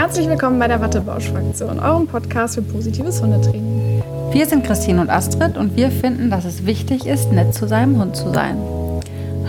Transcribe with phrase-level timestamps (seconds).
[0.00, 4.02] Herzlich willkommen bei der Wattebausch-Fraktion, eurem Podcast für positives Hundetraining.
[4.32, 8.00] Wir sind Christine und Astrid und wir finden, dass es wichtig ist, nett zu seinem
[8.00, 8.56] Hund zu sein.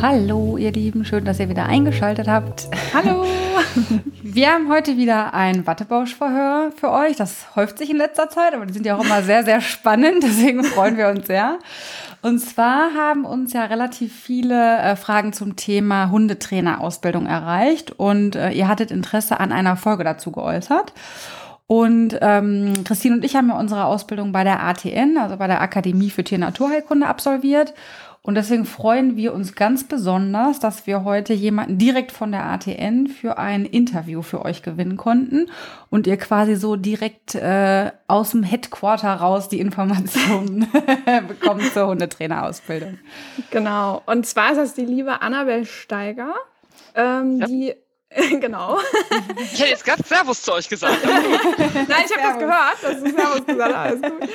[0.01, 2.67] Hallo, ihr Lieben, schön, dass ihr wieder eingeschaltet habt.
[2.93, 3.25] Hallo!
[4.23, 7.15] Wir haben heute wieder ein Wattebausch-Verhör für euch.
[7.15, 10.21] Das häuft sich in letzter Zeit, aber die sind ja auch immer sehr, sehr spannend.
[10.21, 11.59] Deswegen freuen wir uns sehr.
[12.21, 18.51] Und zwar haben uns ja relativ viele äh, Fragen zum Thema Hundetrainerausbildung erreicht und äh,
[18.51, 20.93] ihr hattet Interesse an einer Folge dazu geäußert.
[21.65, 25.61] Und ähm, Christine und ich haben ja unsere Ausbildung bei der ATN, also bei der
[25.61, 27.73] Akademie für Tier-Naturheilkunde, absolviert.
[28.23, 33.07] Und deswegen freuen wir uns ganz besonders, dass wir heute jemanden direkt von der ATN
[33.07, 35.47] für ein Interview für euch gewinnen konnten
[35.89, 40.67] und ihr quasi so direkt äh, aus dem Headquarter raus die Informationen
[41.27, 42.99] bekommt zur Hundetrainerausbildung.
[43.49, 44.03] Genau.
[44.05, 46.35] Und zwar ist das die liebe Annabel Steiger,
[46.93, 47.47] ähm, ja.
[47.47, 47.73] die
[48.41, 48.77] genau.
[49.37, 50.99] Ich hätte jetzt gerade Servus zu euch gesagt.
[51.05, 51.15] Nein,
[52.05, 53.85] ich habe das gehört, dass du Servus gesagt hast.
[53.85, 54.29] Alles gut.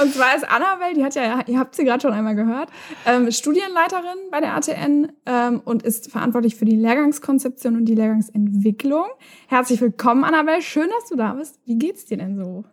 [0.00, 2.70] Und zwar ist Annabelle, die hat ja, ihr habt sie gerade schon einmal gehört,
[3.06, 9.06] ähm, Studienleiterin bei der ATN ähm, und ist verantwortlich für die Lehrgangskonzeption und die Lehrgangsentwicklung.
[9.48, 10.62] Herzlich willkommen, Annabelle.
[10.62, 11.58] Schön, dass du da bist.
[11.64, 12.64] Wie geht's dir denn so?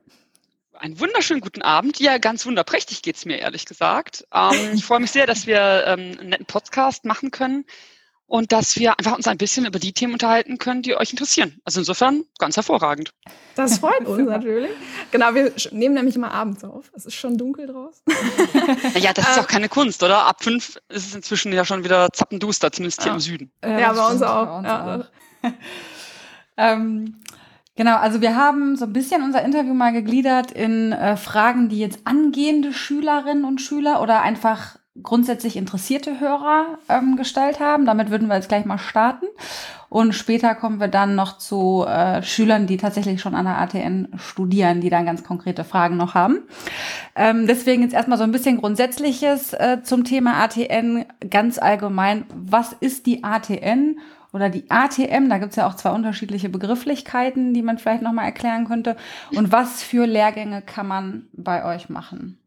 [0.74, 2.00] Einen wunderschönen guten Abend.
[2.00, 4.28] Ja, ganz wunderprächtig geht's mir, ehrlich gesagt.
[4.32, 7.66] Ähm, ich freue mich sehr, dass wir ähm, einen netten Podcast machen können
[8.28, 11.60] und dass wir einfach uns ein bisschen über die Themen unterhalten können, die euch interessieren.
[11.64, 13.12] Also insofern ganz hervorragend.
[13.56, 14.72] Das freut uns natürlich.
[15.12, 16.92] Genau, wir nehmen nämlich immer abends auf.
[16.96, 18.04] Es ist schon dunkel draußen.
[19.00, 20.26] Ja, das ist auch keine Kunst, oder?
[20.26, 23.14] Ab fünf ist es inzwischen ja schon wieder zappenduster, zumindest hier ja.
[23.16, 23.52] im Süden.
[23.64, 24.46] Ja, ja bei uns auch.
[24.46, 24.96] Bei uns ja.
[24.96, 25.52] auch.
[26.58, 27.22] ähm,
[27.78, 31.78] Genau, also wir haben so ein bisschen unser Interview mal gegliedert in äh, Fragen, die
[31.78, 37.86] jetzt angehende Schülerinnen und Schüler oder einfach grundsätzlich interessierte Hörer ähm, gestellt haben.
[37.86, 39.26] Damit würden wir jetzt gleich mal starten.
[39.90, 44.10] Und später kommen wir dann noch zu äh, Schülern, die tatsächlich schon an der ATN
[44.18, 46.40] studieren, die dann ganz konkrete Fragen noch haben.
[47.16, 51.06] Ähm, deswegen jetzt erstmal so ein bisschen Grundsätzliches äh, zum Thema ATN.
[51.30, 54.00] Ganz allgemein, was ist die ATN?
[54.34, 58.68] Oder die ATM, da gibt's ja auch zwei unterschiedliche Begrifflichkeiten, die man vielleicht nochmal erklären
[58.68, 58.98] könnte.
[59.34, 62.38] Und was für Lehrgänge kann man bei euch machen?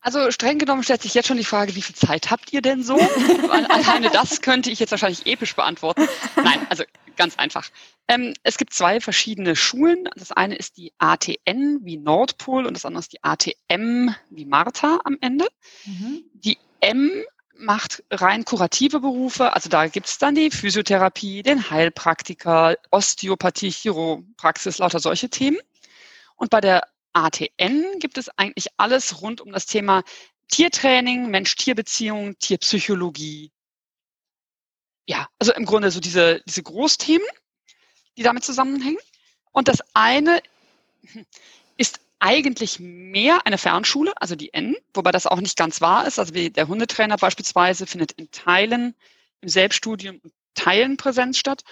[0.00, 2.82] Also streng genommen stellt sich jetzt schon die Frage, wie viel Zeit habt ihr denn
[2.82, 2.96] so?
[3.50, 6.08] Alleine das könnte ich jetzt wahrscheinlich episch beantworten.
[6.36, 6.84] Nein, also
[7.16, 7.68] ganz einfach.
[8.06, 10.08] Ähm, es gibt zwei verschiedene Schulen.
[10.14, 15.00] Das eine ist die ATN wie Nordpol und das andere ist die ATM wie Martha
[15.04, 15.46] am Ende.
[15.84, 16.22] Mhm.
[16.32, 17.10] Die M
[17.58, 19.52] macht rein kurative Berufe.
[19.52, 25.58] Also da gibt's dann die Physiotherapie, den Heilpraktiker, Osteopathie, Chiropraxis, lauter solche Themen.
[26.36, 30.02] Und bei der ATN gibt es eigentlich alles rund um das Thema
[30.48, 33.52] Tiertraining, Mensch-Tier-Beziehung, Tierpsychologie.
[35.06, 37.26] Ja, also im Grunde so diese, diese Großthemen,
[38.16, 38.98] die damit zusammenhängen.
[39.52, 40.42] Und das eine
[41.76, 46.18] ist eigentlich mehr eine Fernschule, also die N, wobei das auch nicht ganz wahr ist.
[46.18, 48.94] Also wie der Hundetrainer beispielsweise findet in Teilen
[49.40, 50.20] im Selbststudium
[50.54, 51.62] Teilen Präsenz statt.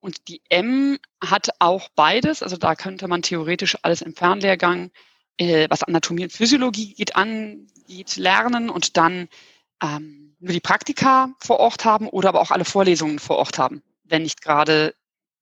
[0.00, 2.42] Und die M hat auch beides.
[2.42, 4.90] Also da könnte man theoretisch alles im Fernlehrgang,
[5.38, 9.28] äh, was Anatomie und Physiologie geht, angeht, lernen und dann
[9.82, 13.82] ähm, nur die Praktika vor Ort haben oder aber auch alle Vorlesungen vor Ort haben,
[14.04, 14.94] wenn nicht gerade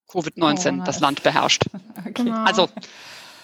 [0.08, 1.64] Covid-19 oh, das Land beherrscht.
[1.98, 2.12] okay.
[2.14, 2.44] Genau.
[2.44, 2.68] Also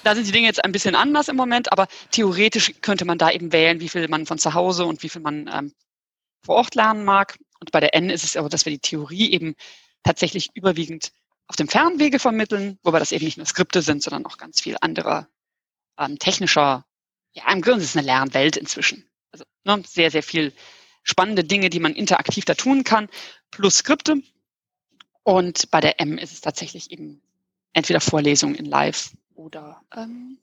[0.04, 3.30] da sind die Dinge jetzt ein bisschen anders im Moment, aber theoretisch könnte man da
[3.30, 5.72] eben wählen, wie viel man von zu Hause und wie viel man ähm,
[6.44, 7.38] vor Ort lernen mag.
[7.60, 9.54] Und bei der N ist es aber, dass wir die Theorie eben
[10.02, 11.12] tatsächlich überwiegend
[11.46, 14.76] auf dem Fernwege vermitteln, wobei das eben nicht nur Skripte sind, sondern auch ganz viel
[14.80, 15.28] anderer
[15.98, 16.84] ähm, technischer,
[17.32, 19.08] ja, im Grunde ist es eine Lernwelt inzwischen.
[19.32, 20.52] Also ne, sehr, sehr viel
[21.02, 23.08] spannende Dinge, die man interaktiv da tun kann,
[23.50, 24.22] plus Skripte.
[25.22, 27.20] Und bei der M ist es tatsächlich eben
[27.72, 30.38] entweder Vorlesungen in Live oder ähm,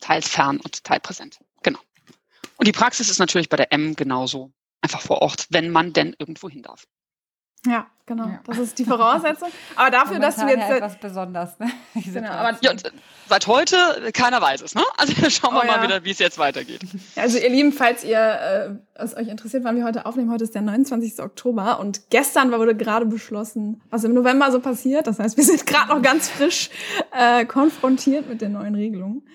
[0.00, 1.38] teils fern und teilpräsent.
[1.62, 1.78] Genau.
[2.56, 6.14] Und die Praxis ist natürlich bei der M genauso einfach vor Ort, wenn man denn
[6.18, 6.86] irgendwo hin darf.
[7.66, 8.26] Ja, genau.
[8.26, 8.40] Ja.
[8.46, 9.48] Das ist die Voraussetzung.
[9.76, 10.60] Aber dafür, dass du jetzt.
[10.60, 11.70] Ja etwas besonders, ne?
[11.94, 12.72] Genau, aber ja,
[13.28, 13.76] seit heute,
[14.14, 14.82] keiner weiß es, ne?
[14.96, 15.82] Also schauen wir oh, mal ja.
[15.82, 16.80] wieder, wie es jetzt weitergeht.
[17.16, 20.54] Also, ihr Lieben, falls ihr äh, es euch interessiert, wann wir heute aufnehmen, heute ist
[20.54, 21.20] der 29.
[21.20, 25.06] Oktober und gestern wurde gerade beschlossen, was im November so passiert.
[25.06, 26.70] Das heißt, wir sind gerade noch ganz frisch
[27.12, 29.26] äh, konfrontiert mit den neuen Regelungen.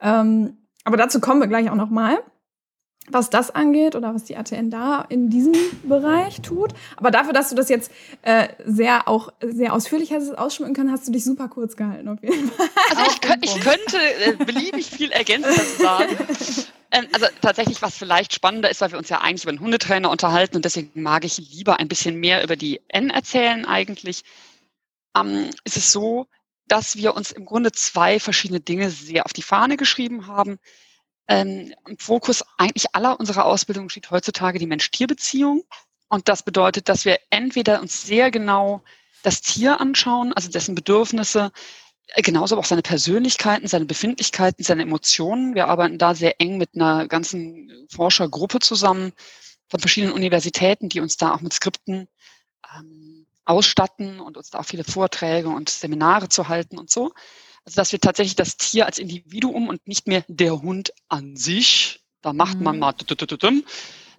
[0.00, 2.18] Ähm, aber dazu kommen wir gleich auch noch mal
[3.12, 6.72] was das angeht oder was die ATN da in diesem Bereich tut.
[6.96, 7.90] Aber dafür, dass du das jetzt
[8.22, 12.22] äh, sehr auch sehr ausführlich hast ausschmücken können, hast du dich super kurz gehalten auf
[12.22, 12.68] jeden Fall.
[12.90, 16.16] Also ich, könnt, ich könnte äh, beliebig viel ergänzen sagen.
[16.90, 20.10] Ähm, also tatsächlich, was vielleicht spannender ist, weil wir uns ja eigentlich über einen Hundetrainer
[20.10, 24.22] unterhalten und deswegen mag ich lieber ein bisschen mehr über die N erzählen eigentlich,
[25.16, 26.26] ähm, ist es so,
[26.66, 30.58] dass wir uns im Grunde zwei verschiedene Dinge sehr auf die Fahne geschrieben haben.
[31.30, 35.62] Ähm, Im Fokus eigentlich aller unserer Ausbildung steht heutzutage die Mensch-Tier-Beziehung.
[36.08, 38.82] Und das bedeutet, dass wir entweder uns sehr genau
[39.22, 41.52] das Tier anschauen, also dessen Bedürfnisse,
[42.08, 45.54] äh, genauso aber auch seine Persönlichkeiten, seine Befindlichkeiten, seine Emotionen.
[45.54, 49.12] Wir arbeiten da sehr eng mit einer ganzen Forschergruppe zusammen
[49.68, 52.08] von verschiedenen Universitäten, die uns da auch mit Skripten
[52.76, 57.12] ähm, ausstatten und uns da auch viele Vorträge und Seminare zu halten und so.
[57.64, 62.00] Also dass wir tatsächlich das Tier als Individuum und nicht mehr der Hund an sich,
[62.22, 62.64] da macht mhm.
[62.64, 62.94] man mal,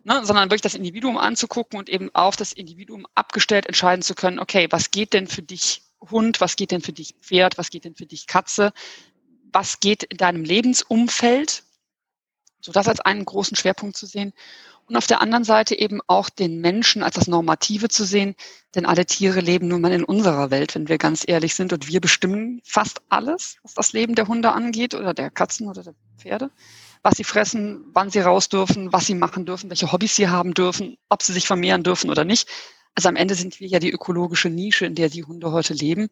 [0.04, 4.40] ne, sondern wirklich das Individuum anzugucken und eben auf das Individuum abgestellt entscheiden zu können,
[4.40, 7.86] okay, was geht denn für dich Hund, was geht denn für dich Pferd, was geht
[7.86, 8.74] denn für dich Katze,
[9.52, 11.64] was geht in deinem Lebensumfeld,
[12.60, 14.34] so das als einen großen Schwerpunkt zu sehen.
[14.92, 18.36] Und auf der anderen Seite eben auch den Menschen als das Normative zu sehen,
[18.76, 21.72] denn alle Tiere leben nun mal in unserer Welt, wenn wir ganz ehrlich sind.
[21.72, 25.82] Und wir bestimmen fast alles, was das Leben der Hunde angeht oder der Katzen oder
[25.82, 26.52] der Pferde
[27.04, 30.54] was sie fressen, wann sie raus dürfen, was sie machen dürfen, welche Hobbys sie haben
[30.54, 32.48] dürfen, ob sie sich vermehren dürfen oder nicht.
[32.96, 36.10] Also am Ende sind wir ja die ökologische Nische, in der die Hunde heute leben.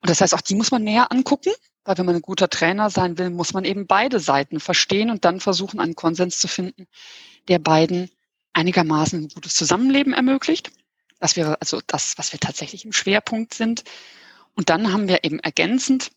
[0.00, 1.52] Und das heißt, auch die muss man näher angucken,
[1.84, 5.24] weil wenn man ein guter Trainer sein will, muss man eben beide Seiten verstehen und
[5.24, 6.86] dann versuchen, einen Konsens zu finden,
[7.48, 8.10] der beiden
[8.52, 10.70] einigermaßen ein gutes Zusammenleben ermöglicht.
[11.20, 13.84] Das wäre also das, was wir tatsächlich im Schwerpunkt sind.
[14.54, 16.10] Und dann haben wir eben ergänzend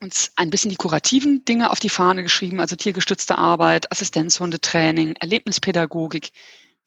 [0.00, 6.30] uns ein bisschen die kurativen Dinge auf die Fahne geschrieben, also tiergestützte Arbeit, Assistenzhundetraining, Erlebnispädagogik.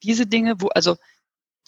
[0.02, 0.96] Diese Dinge, wo also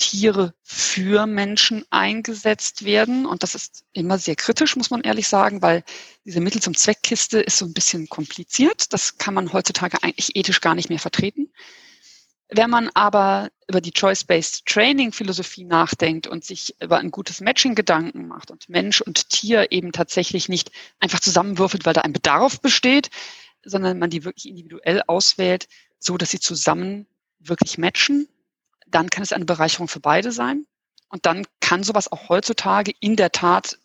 [0.00, 3.26] Tiere für Menschen eingesetzt werden.
[3.26, 5.84] Und das ist immer sehr kritisch, muss man ehrlich sagen, weil
[6.24, 8.92] diese Mittel zum Zweckkiste ist so ein bisschen kompliziert.
[8.92, 11.52] Das kann man heutzutage eigentlich ethisch gar nicht mehr vertreten.
[12.48, 18.26] Wenn man aber über die Choice-Based Training-Philosophie nachdenkt und sich über ein gutes Matching Gedanken
[18.26, 23.10] macht und Mensch und Tier eben tatsächlich nicht einfach zusammenwürfelt, weil da ein Bedarf besteht,
[23.64, 25.68] sondern man die wirklich individuell auswählt,
[25.98, 27.06] so dass sie zusammen
[27.38, 28.26] wirklich matchen,
[28.90, 30.66] dann kann es eine Bereicherung für beide sein.
[31.08, 33.78] Und dann kann sowas auch heutzutage in der Tat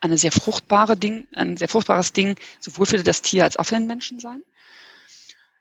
[0.00, 3.76] eine sehr fruchtbare Ding, ein sehr fruchtbares Ding, sowohl für das Tier als auch für
[3.76, 4.42] den Menschen sein.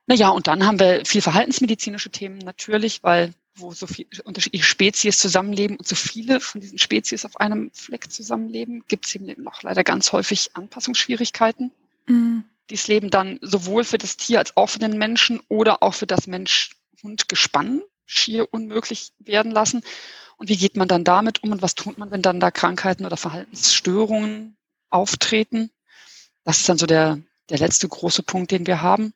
[0.08, 5.20] Naja, und dann haben wir viel verhaltensmedizinische Themen natürlich, weil wo so viele unterschiedliche Spezies
[5.20, 9.62] zusammenleben und so viele von diesen Spezies auf einem Fleck zusammenleben, gibt es eben auch
[9.62, 11.72] leider ganz häufig Anpassungsschwierigkeiten.
[12.08, 12.46] Mhm.
[12.70, 16.08] Dies Leben dann sowohl für das Tier als auch für den Menschen oder auch für
[16.08, 17.82] das Mensch-Hund-Gespann
[18.12, 19.82] schier unmöglich werden lassen.
[20.38, 23.06] Und wie geht man dann damit um und was tut man, wenn dann da Krankheiten
[23.06, 24.58] oder Verhaltensstörungen
[24.90, 25.72] auftreten?
[26.44, 27.20] Das ist dann so der,
[27.50, 29.14] der letzte große Punkt, den wir haben.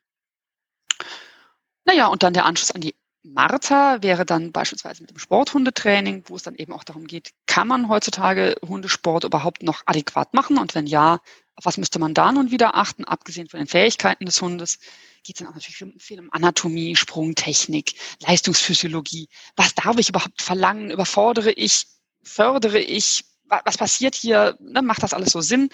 [1.84, 6.36] Naja, und dann der Anschluss an die Martha wäre dann beispielsweise mit dem Sporthundetraining, wo
[6.36, 10.58] es dann eben auch darum geht, kann man heutzutage Hundesport überhaupt noch adäquat machen?
[10.58, 11.20] Und wenn ja,
[11.56, 14.78] auf was müsste man da nun wieder achten, abgesehen von den Fähigkeiten des Hundes?
[15.26, 19.28] Geht es dann auch natürlich viel um Anatomie, Sprungtechnik, Leistungsphysiologie.
[19.56, 20.92] Was darf ich überhaupt verlangen?
[20.92, 21.86] Überfordere ich?
[22.22, 23.24] Fördere ich?
[23.48, 24.56] Was passiert hier?
[24.60, 25.70] Ne, macht das alles so Sinn?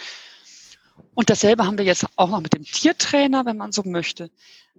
[1.13, 4.31] Und dasselbe haben wir jetzt auch noch mit dem Tiertrainer, wenn man so möchte.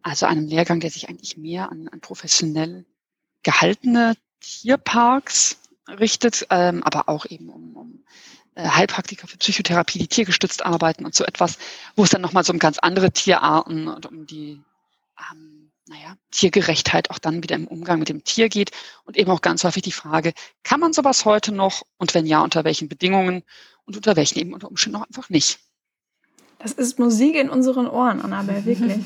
[0.01, 2.87] Also einem Lehrgang, der sich eigentlich mehr an, an professionell
[3.43, 8.05] gehaltene Tierparks richtet, ähm, aber auch eben um, um
[8.55, 11.57] Heilpraktiker für Psychotherapie, die tiergestützt arbeiten und so etwas,
[11.95, 14.61] wo es dann nochmal so um ganz andere Tierarten und um die
[15.31, 18.71] ähm, naja, Tiergerechtheit auch dann wieder im Umgang mit dem Tier geht.
[19.05, 21.83] Und eben auch ganz häufig die Frage, kann man sowas heute noch?
[21.97, 23.43] Und wenn ja, unter welchen Bedingungen?
[23.85, 25.59] Und unter welchen eben unter Umständen noch einfach nicht.
[26.63, 28.97] Das ist Musik in unseren Ohren, Annabelle, wirklich.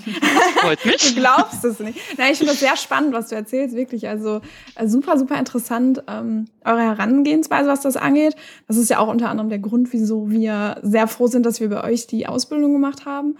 [0.62, 1.14] Freut mich.
[1.14, 2.00] du glaubst es nicht.
[2.18, 4.08] Nein, ich finde das sehr spannend, was du erzählst, wirklich.
[4.08, 4.42] Also
[4.76, 8.36] äh, super, super interessant, ähm, eure Herangehensweise, was das angeht.
[8.68, 11.70] Das ist ja auch unter anderem der Grund, wieso wir sehr froh sind, dass wir
[11.70, 13.38] bei euch die Ausbildung gemacht haben.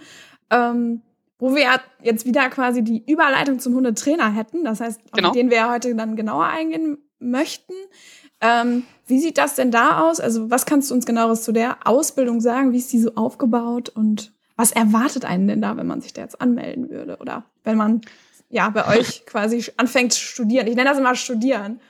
[0.50, 1.02] Ähm,
[1.38, 1.68] wo wir
[2.02, 4.64] jetzt wieder quasi die Überleitung zum Hundetrainer hätten.
[4.64, 5.28] Das heißt, genau.
[5.28, 7.72] auf den wir heute dann genauer eingehen möchten.
[8.40, 10.20] Ähm, wie sieht das denn da aus?
[10.20, 12.72] Also, was kannst du uns genaueres zu der Ausbildung sagen?
[12.72, 16.22] Wie ist die so aufgebaut und was erwartet einen denn da, wenn man sich da
[16.22, 17.16] jetzt anmelden würde?
[17.16, 18.02] Oder wenn man
[18.50, 20.66] ja bei euch quasi anfängt zu studieren?
[20.66, 21.80] Ich nenne das immer studieren.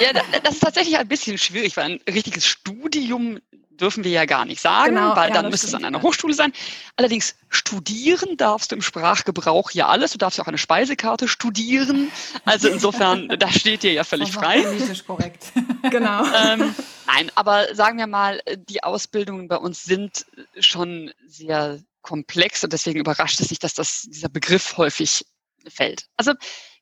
[0.00, 3.38] ja, das ist tatsächlich ein bisschen schwierig, weil ein richtiges Studium
[3.80, 6.34] dürfen wir ja gar nicht sagen, genau, weil ja, dann müsste es an einer Hochschule
[6.34, 6.52] sein.
[6.96, 10.12] Allerdings studieren darfst du im Sprachgebrauch ja alles.
[10.12, 12.10] Du darfst ja auch eine Speisekarte studieren.
[12.44, 14.62] Also insofern, da steht dir ja völlig frei.
[14.62, 15.52] Politisch korrekt.
[15.90, 16.24] genau.
[16.24, 16.74] Ähm,
[17.06, 20.26] nein, aber sagen wir mal, die Ausbildungen bei uns sind
[20.58, 25.26] schon sehr komplex und deswegen überrascht es nicht, dass das, dieser Begriff häufig
[25.68, 26.06] fällt.
[26.16, 26.32] Also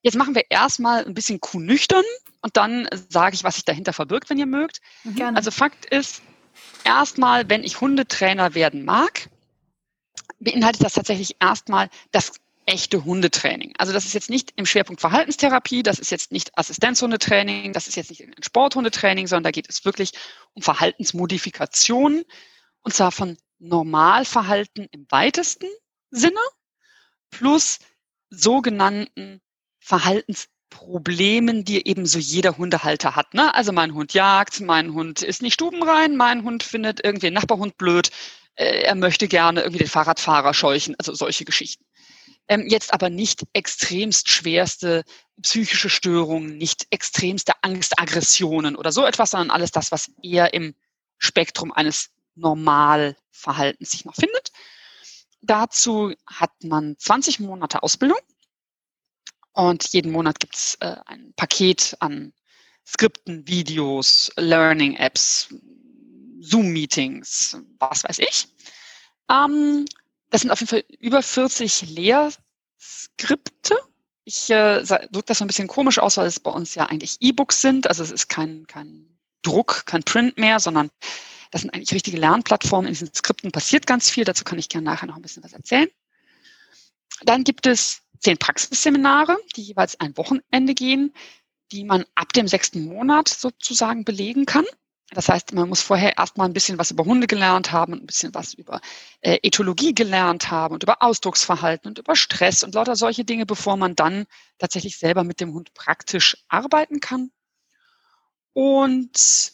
[0.02, 2.04] jetzt machen wir erstmal ein bisschen kuh nüchtern
[2.42, 4.80] und dann sage ich, was sich dahinter verbirgt, wenn ihr mögt.
[5.04, 5.36] Gerne.
[5.36, 6.22] Also Fakt ist,
[6.84, 9.28] erstmal, wenn ich Hundetrainer werden mag,
[10.38, 12.32] beinhaltet das tatsächlich erstmal das
[12.66, 13.74] echte Hundetraining.
[13.78, 17.94] Also das ist jetzt nicht im Schwerpunkt Verhaltenstherapie, das ist jetzt nicht Assistenzhundetraining, das ist
[17.94, 20.12] jetzt nicht ein Sporthundetraining, sondern da geht es wirklich
[20.52, 22.24] um Verhaltensmodifikationen
[22.82, 25.68] und zwar von Normalverhalten im weitesten
[26.10, 26.40] Sinne
[27.30, 27.78] plus
[28.30, 29.40] sogenannten
[30.70, 33.34] Verhaltensproblemen, die eben so jeder Hundehalter hat.
[33.34, 33.54] Ne?
[33.54, 37.76] Also mein Hund jagt, mein Hund ist nicht stubenrein, mein Hund findet irgendwie einen Nachbarhund
[37.76, 38.10] blöd,
[38.54, 41.84] äh, er möchte gerne irgendwie den Fahrradfahrer scheuchen, also solche Geschichten.
[42.48, 45.04] Ähm, jetzt aber nicht extremst schwerste
[45.42, 50.74] psychische Störungen, nicht extremste Angstaggressionen oder so etwas, sondern alles das, was eher im
[51.18, 54.52] Spektrum eines Normalverhaltens sich noch findet.
[55.40, 58.18] Dazu hat man 20 Monate Ausbildung
[59.56, 62.32] und jeden Monat gibt es äh, ein Paket an
[62.86, 65.48] Skripten, Videos, Learning-Apps,
[66.40, 68.48] Zoom-Meetings, was weiß ich.
[69.30, 69.86] Ähm,
[70.30, 73.76] das sind auf jeden Fall über 40 Lehrskripte.
[74.24, 77.16] Ich äh, drücke das so ein bisschen komisch aus, weil es bei uns ja eigentlich
[77.20, 77.86] E-Books sind.
[77.88, 80.90] Also es ist kein, kein Druck, kein Print mehr, sondern
[81.50, 82.88] das sind eigentlich richtige Lernplattformen.
[82.88, 84.24] In diesen Skripten passiert ganz viel.
[84.24, 85.88] Dazu kann ich gerne nachher noch ein bisschen was erzählen.
[87.22, 91.14] Dann gibt es zehn Praxisseminare, die jeweils ein Wochenende gehen,
[91.72, 94.64] die man ab dem sechsten Monat sozusagen belegen kann.
[95.10, 98.34] Das heißt, man muss vorher erstmal ein bisschen was über Hunde gelernt haben, ein bisschen
[98.34, 98.80] was über
[99.20, 103.76] äh, Ethologie gelernt haben und über Ausdrucksverhalten und über Stress und lauter solche Dinge, bevor
[103.76, 104.26] man dann
[104.58, 107.30] tatsächlich selber mit dem Hund praktisch arbeiten kann.
[108.52, 109.52] Und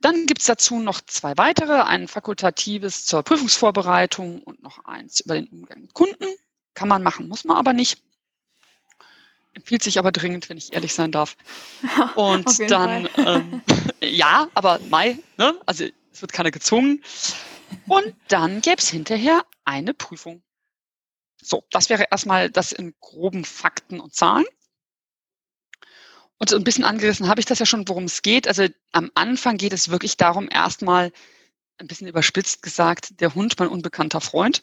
[0.00, 5.46] dann gibt's dazu noch zwei weitere, ein fakultatives zur Prüfungsvorbereitung und noch eins über den
[5.48, 6.26] Umgang mit Kunden.
[6.74, 8.02] Kann man machen, muss man aber nicht.
[9.52, 11.36] Empfiehlt sich aber dringend, wenn ich ehrlich sein darf.
[12.14, 13.62] Und dann, ähm,
[14.00, 15.58] ja, aber Mai, ne?
[15.66, 17.02] also es wird keiner gezwungen.
[17.86, 20.42] Und dann gäbe es hinterher eine Prüfung.
[21.42, 24.44] So, das wäre erstmal das in groben Fakten und Zahlen.
[26.38, 28.48] Und so ein bisschen angerissen habe ich das ja schon, worum es geht.
[28.48, 31.12] Also am Anfang geht es wirklich darum, erstmal
[31.76, 34.62] ein bisschen überspitzt gesagt, der Hund, mein unbekannter Freund.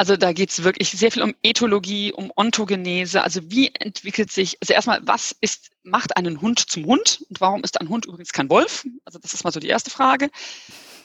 [0.00, 3.22] Also da geht es wirklich sehr viel um Ethologie, um Ontogenese.
[3.22, 7.62] Also wie entwickelt sich, also erstmal, was ist, macht einen Hund zum Hund und warum
[7.62, 8.86] ist ein Hund übrigens kein Wolf?
[9.04, 10.30] Also das ist mal so die erste Frage.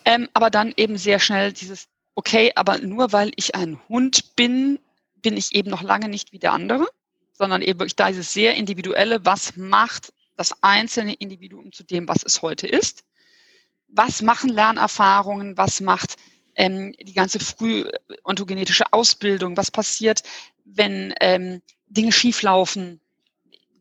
[0.05, 4.79] Ähm, aber dann eben sehr schnell dieses, okay, aber nur weil ich ein Hund bin,
[5.15, 6.87] bin ich eben noch lange nicht wie der andere,
[7.33, 12.23] sondern eben wirklich da dieses sehr individuelle, was macht das einzelne Individuum zu dem, was
[12.23, 13.03] es heute ist?
[13.89, 15.57] Was machen Lernerfahrungen?
[15.57, 16.15] Was macht
[16.55, 17.85] ähm, die ganze früh
[18.23, 20.23] ontogenetische Ausbildung, was passiert,
[20.63, 22.99] wenn ähm, Dinge schieflaufen,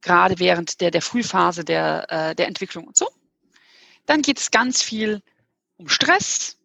[0.01, 3.09] gerade während der, der Frühphase der, äh, der Entwicklung und so.
[4.07, 5.23] Dann geht es ganz viel
[5.77, 6.59] um Stress,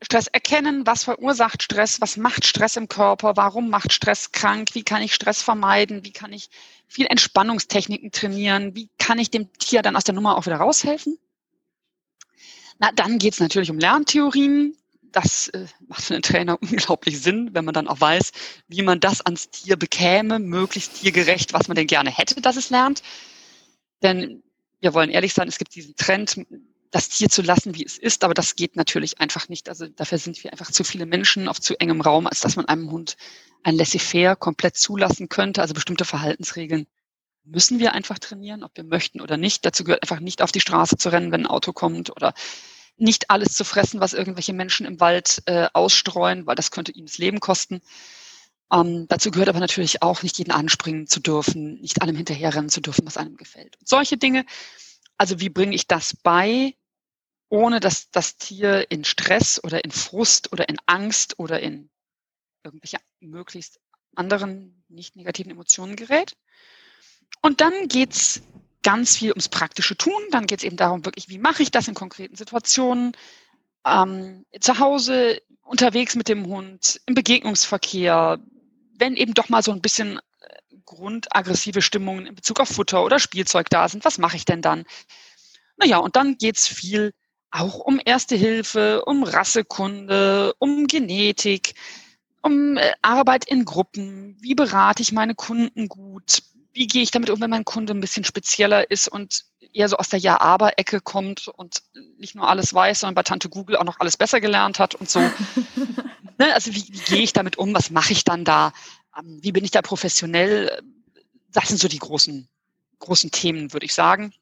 [0.00, 4.82] Stress erkennen, was verursacht Stress, was macht Stress im Körper, warum macht Stress krank, wie
[4.82, 6.50] kann ich Stress vermeiden, wie kann ich
[6.86, 11.18] viel Entspannungstechniken trainieren, wie kann ich dem Tier dann aus der Nummer auch wieder raushelfen.
[12.78, 14.76] Na, dann geht es natürlich um Lerntheorien,
[15.14, 18.32] das äh, macht für einen Trainer unglaublich Sinn, wenn man dann auch weiß,
[18.68, 22.70] wie man das ans Tier bekäme, möglichst tiergerecht, was man denn gerne hätte, dass es
[22.70, 23.02] lernt.
[24.02, 24.42] Denn
[24.80, 26.44] wir wollen ehrlich sein, es gibt diesen Trend,
[26.90, 29.68] das Tier zu lassen, wie es ist, aber das geht natürlich einfach nicht.
[29.68, 32.66] Also dafür sind wir einfach zu viele Menschen auf zu engem Raum, als dass man
[32.66, 33.16] einem Hund
[33.64, 35.60] ein Laissez-faire komplett zulassen könnte.
[35.60, 36.86] Also bestimmte Verhaltensregeln
[37.44, 39.64] müssen wir einfach trainieren, ob wir möchten oder nicht.
[39.64, 42.32] Dazu gehört einfach nicht auf die Straße zu rennen, wenn ein Auto kommt oder
[42.96, 47.06] nicht alles zu fressen, was irgendwelche Menschen im Wald äh, ausstreuen, weil das könnte ihnen
[47.06, 47.80] das Leben kosten.
[48.72, 52.80] Ähm, dazu gehört aber natürlich auch, nicht jeden anspringen zu dürfen, nicht allem hinterherrennen zu
[52.80, 53.76] dürfen, was einem gefällt.
[53.78, 54.44] Und solche Dinge.
[55.16, 56.74] Also wie bringe ich das bei,
[57.48, 61.90] ohne dass das Tier in Stress oder in Frust oder in Angst oder in
[62.64, 63.80] irgendwelche möglichst
[64.16, 66.36] anderen nicht negativen Emotionen gerät?
[67.42, 68.42] Und dann geht's
[68.84, 70.22] ganz viel ums praktische Tun.
[70.30, 73.16] Dann geht es eben darum, wirklich, wie mache ich das in konkreten Situationen,
[73.84, 78.38] ähm, zu Hause, unterwegs mit dem Hund, im Begegnungsverkehr,
[78.98, 83.18] wenn eben doch mal so ein bisschen äh, grundaggressive Stimmungen in Bezug auf Futter oder
[83.18, 84.84] Spielzeug da sind, was mache ich denn dann?
[85.76, 87.12] Naja, und dann geht es viel
[87.50, 91.74] auch um Erste Hilfe, um Rassekunde, um Genetik,
[92.42, 96.42] um äh, Arbeit in Gruppen, wie berate ich meine Kunden gut,
[96.74, 99.96] wie gehe ich damit um, wenn mein Kunde ein bisschen spezieller ist und eher so
[99.96, 101.82] aus der Ja-Aber-Ecke kommt und
[102.18, 105.08] nicht nur alles weiß, sondern bei Tante Google auch noch alles besser gelernt hat und
[105.08, 105.20] so.
[106.38, 106.52] ne?
[106.52, 107.74] Also wie, wie gehe ich damit um?
[107.74, 108.72] Was mache ich dann da?
[109.18, 110.82] Ähm, wie bin ich da professionell?
[111.52, 112.48] Das sind so die großen,
[112.98, 114.32] großen Themen, würde ich sagen,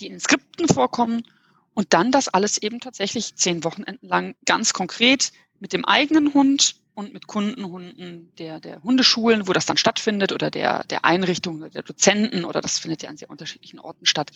[0.00, 1.22] die in den Skripten vorkommen.
[1.74, 6.79] Und dann das alles eben tatsächlich zehn Wochenenden lang ganz konkret mit dem eigenen Hund
[6.94, 11.82] und mit Kundenhunden der, der Hundeschulen, wo das dann stattfindet, oder der, der Einrichtungen, der
[11.82, 14.30] Dozenten, oder das findet ja an sehr unterschiedlichen Orten statt,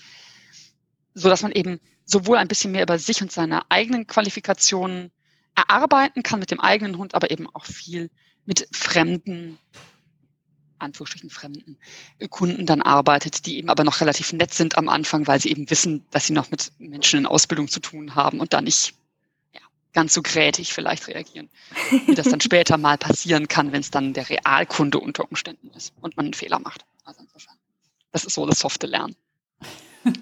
[1.14, 5.10] so dass man eben sowohl ein bisschen mehr über sich und seine eigenen Qualifikationen
[5.54, 8.10] erarbeiten kann mit dem eigenen Hund, aber eben auch viel
[8.44, 9.58] mit fremden,
[10.78, 11.78] Anführungsstrichen fremden
[12.30, 15.70] Kunden dann arbeitet, die eben aber noch relativ nett sind am Anfang, weil sie eben
[15.70, 18.94] wissen, dass sie noch mit Menschen in Ausbildung zu tun haben und da nicht
[19.94, 21.48] ganz so grätig vielleicht reagieren,
[22.06, 25.94] wie das dann später mal passieren kann, wenn es dann der Realkunde unter Umständen ist
[26.00, 26.84] und man einen Fehler macht.
[27.04, 27.56] Also insofern,
[28.12, 29.16] das ist so das softe Lernen.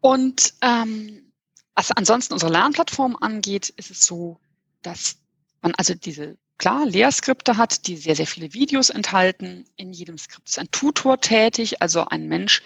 [0.00, 1.32] Und ähm,
[1.74, 4.38] was ansonsten unsere Lernplattform angeht, ist es so,
[4.82, 5.16] dass
[5.62, 9.64] man also diese klar Lehrskripte hat, die sehr, sehr viele Videos enthalten.
[9.76, 12.62] In jedem Skript ist ein Tutor tätig, also ein Mensch,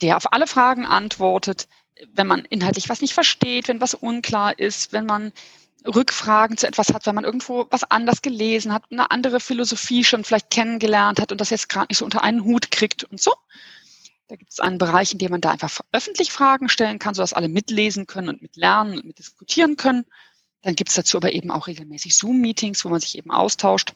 [0.00, 1.68] der auf alle Fragen antwortet,
[2.14, 5.32] wenn man inhaltlich was nicht versteht, wenn was unklar ist, wenn man
[5.86, 10.24] Rückfragen zu etwas hat, wenn man irgendwo was anders gelesen hat, eine andere Philosophie schon
[10.24, 13.34] vielleicht kennengelernt hat und das jetzt gerade nicht so unter einen Hut kriegt und so.
[14.26, 17.32] Da gibt es einen Bereich, in dem man da einfach öffentlich Fragen stellen kann, sodass
[17.32, 20.04] alle mitlesen können und mitlernen und mitdiskutieren können.
[20.62, 23.94] Dann gibt es dazu aber eben auch regelmäßig Zoom-Meetings, wo man sich eben austauscht,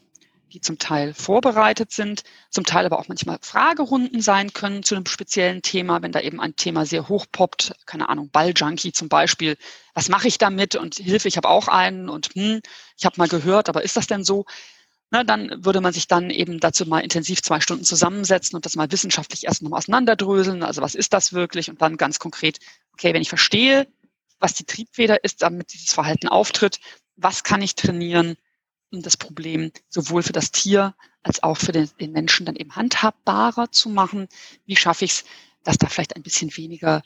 [0.53, 5.07] die zum Teil vorbereitet sind, zum Teil aber auch manchmal Fragerunden sein können zu einem
[5.07, 9.57] speziellen Thema, wenn da eben ein Thema sehr hoch poppt, keine Ahnung, Balljunkie zum Beispiel.
[9.95, 10.77] Was mache ich damit?
[10.77, 12.61] Und Hilfe, ich habe auch einen und hm,
[12.99, 14.45] ich habe mal gehört, aber ist das denn so?
[15.11, 18.77] Na, dann würde man sich dann eben dazu mal intensiv zwei Stunden zusammensetzen und das
[18.77, 20.63] mal wissenschaftlich erst nochmal auseinanderdröseln.
[20.63, 21.69] Also was ist das wirklich?
[21.71, 22.59] Und dann ganz konkret,
[22.95, 23.87] okay, wenn ich verstehe,
[24.39, 26.81] was die Triebfeder ist, damit dieses Verhalten auftritt,
[27.17, 28.37] was kann ich trainieren,
[29.01, 33.73] das Problem sowohl für das Tier als auch für den, den Menschen dann eben handhabbarer
[33.73, 34.29] zu machen?
[34.67, 35.25] Wie schaffe ich es,
[35.65, 37.03] dass da vielleicht ein bisschen weniger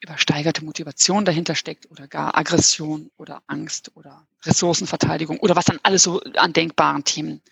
[0.00, 6.04] übersteigerte Motivation dahinter steckt oder gar Aggression oder Angst oder Ressourcenverteidigung oder was dann alles
[6.04, 7.42] so an denkbaren Themen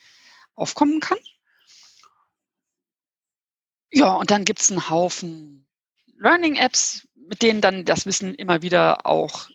[0.55, 1.19] aufkommen kann.
[3.91, 5.67] Ja, und dann gibt es einen Haufen
[6.19, 9.49] Learning-Apps, mit denen dann das Wissen immer wieder auch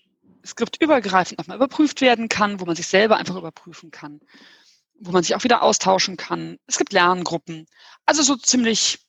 [0.46, 4.22] skriptübergreifend nochmal überprüft werden kann, wo man sich selber einfach überprüfen kann,
[4.96, 6.58] wo man sich auch wieder austauschen kann.
[6.68, 7.68] Es gibt Lerngruppen.
[8.06, 9.00] Also so ziemlich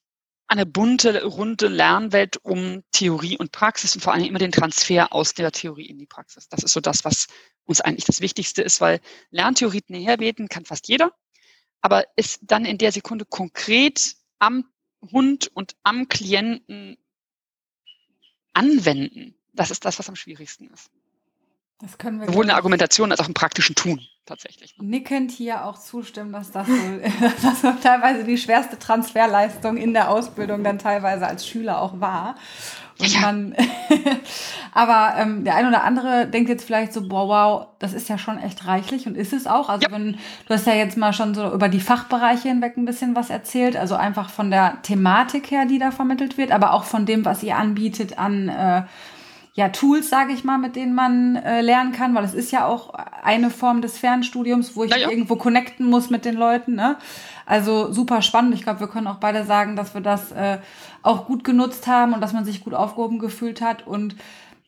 [0.53, 5.33] eine bunte, runde Lernwelt um Theorie und Praxis und vor allem immer den Transfer aus
[5.33, 6.49] der Theorie in die Praxis.
[6.49, 7.27] Das ist so das, was
[7.65, 11.13] uns eigentlich das Wichtigste ist, weil Lerntheorie näherbeten kann fast jeder,
[11.81, 14.65] aber ist dann in der Sekunde konkret am
[15.11, 16.99] Hund und am Klienten
[18.53, 19.35] anwenden.
[19.55, 20.91] Das ist das, was am schwierigsten ist.
[21.83, 24.77] Das können wir Sowohl in der Argumentation als auch im praktischen Tun tatsächlich.
[24.79, 26.73] Nickend hier auch zustimmen, dass das, so,
[27.43, 32.37] dass das teilweise die schwerste Transferleistung in der Ausbildung dann teilweise als Schüler auch war.
[33.01, 33.21] Und ja.
[33.21, 33.57] man,
[34.73, 38.17] aber ähm, der eine oder andere denkt jetzt vielleicht so, boah, wow, das ist ja
[38.17, 39.69] schon echt reichlich und ist es auch.
[39.69, 39.93] Also ja.
[39.93, 43.29] wenn, du hast ja jetzt mal schon so über die Fachbereiche hinweg ein bisschen was
[43.29, 47.25] erzählt, also einfach von der Thematik her, die da vermittelt wird, aber auch von dem,
[47.25, 48.83] was ihr anbietet an äh,
[49.55, 52.67] ja, Tools, sage ich mal, mit denen man äh, lernen kann, weil es ist ja
[52.67, 55.11] auch eine Form des Fernstudiums, wo ich ja.
[55.11, 56.75] irgendwo connecten muss mit den Leuten.
[56.75, 56.97] Ne?
[57.45, 58.55] Also super spannend.
[58.55, 60.59] Ich glaube, wir können auch beide sagen, dass wir das äh,
[61.03, 64.17] auch gut genutzt haben und dass man sich gut aufgehoben gefühlt hat und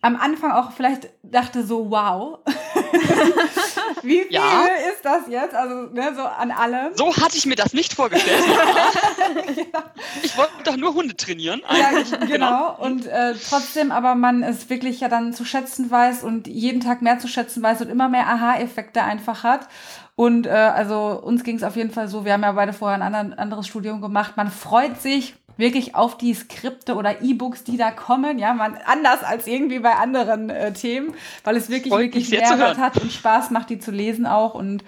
[0.04, 2.38] am Anfang auch vielleicht dachte so, wow,
[4.02, 4.66] wie viel ja.
[4.92, 5.54] ist das jetzt?
[5.54, 6.94] Also ne, so an allem.
[6.94, 8.44] So hatte ich mir das nicht vorgestellt.
[9.56, 9.82] ja.
[10.22, 11.62] Ich wollte doch nur Hunde trainieren.
[11.70, 12.26] Ja, genau.
[12.26, 12.76] genau.
[12.76, 17.00] Und äh, trotzdem aber man es wirklich ja dann zu schätzen weiß und jeden Tag
[17.00, 19.68] mehr zu schätzen weiß und immer mehr Aha-Effekte einfach hat.
[20.16, 23.00] Und äh, also uns ging es auf jeden Fall so, wir haben ja beide vorher
[23.00, 24.36] ein anderes Studium gemacht.
[24.36, 28.38] Man freut sich wirklich auf die Skripte oder E-Books, die da kommen.
[28.38, 31.14] Ja, man anders als irgendwie bei anderen äh, Themen,
[31.44, 34.54] weil es wirklich, Freut wirklich Mehrwert hat und Spaß macht, die zu lesen auch.
[34.54, 34.84] Und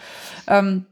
[0.46, 0.86] ähm,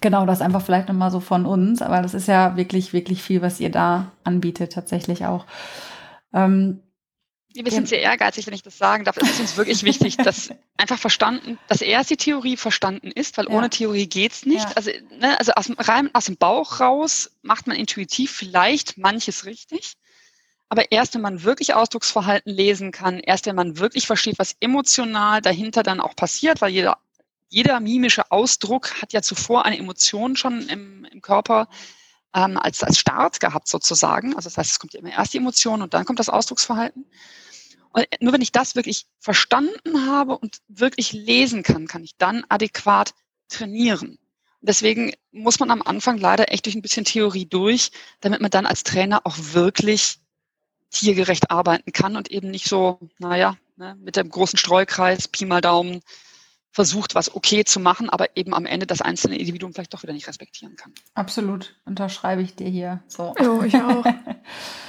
[0.00, 1.82] genau, das einfach vielleicht nochmal so von uns.
[1.82, 5.46] Aber das ist ja wirklich, wirklich viel, was ihr da anbietet, tatsächlich auch.
[6.32, 6.80] Ähm,
[7.64, 9.16] wir sind sehr ehrgeizig, wenn ich das sagen darf.
[9.16, 13.46] Es ist uns wirklich wichtig, dass einfach verstanden, dass erst die Theorie verstanden ist, weil
[13.46, 13.50] ja.
[13.52, 14.68] ohne Theorie geht's nicht.
[14.68, 14.72] Ja.
[14.76, 19.44] Also, ne, also aus dem, rein aus dem Bauch raus macht man intuitiv vielleicht manches
[19.44, 19.94] richtig.
[20.68, 25.40] Aber erst wenn man wirklich Ausdrucksverhalten lesen kann, erst wenn man wirklich versteht, was emotional
[25.40, 26.98] dahinter dann auch passiert, weil jeder,
[27.48, 31.68] jeder mimische Ausdruck hat ja zuvor eine Emotion schon im, im Körper
[32.34, 34.34] ähm, als, als Start gehabt sozusagen.
[34.36, 37.06] Also das heißt, es kommt ja immer erst die Emotion und dann kommt das Ausdrucksverhalten.
[37.98, 42.44] Und nur wenn ich das wirklich verstanden habe und wirklich lesen kann, kann ich dann
[42.48, 43.14] adäquat
[43.48, 44.18] trainieren.
[44.60, 48.66] Deswegen muss man am Anfang leider echt durch ein bisschen Theorie durch, damit man dann
[48.66, 50.18] als Trainer auch wirklich
[50.90, 55.60] tiergerecht arbeiten kann und eben nicht so, naja, ne, mit dem großen Streukreis, Pi mal
[55.60, 56.00] Daumen,
[56.70, 60.12] versucht, was okay zu machen, aber eben am Ende das einzelne Individuum vielleicht doch wieder
[60.12, 60.92] nicht respektieren kann.
[61.14, 63.02] Absolut, unterschreibe ich dir hier.
[63.06, 63.34] So.
[63.40, 64.04] Jo, ich auch.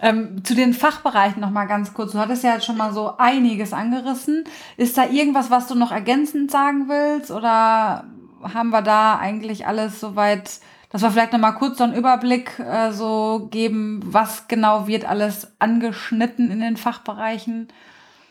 [0.00, 2.12] ähm, zu den Fachbereichen noch mal ganz kurz.
[2.12, 4.44] Du hattest ja schon mal so einiges angerissen.
[4.76, 8.04] Ist da irgendwas, was du noch ergänzend sagen willst oder
[8.42, 12.58] haben wir da eigentlich alles soweit, dass wir vielleicht noch mal kurz so einen Überblick
[12.58, 17.68] äh, so geben, was genau wird alles angeschnitten in den Fachbereichen?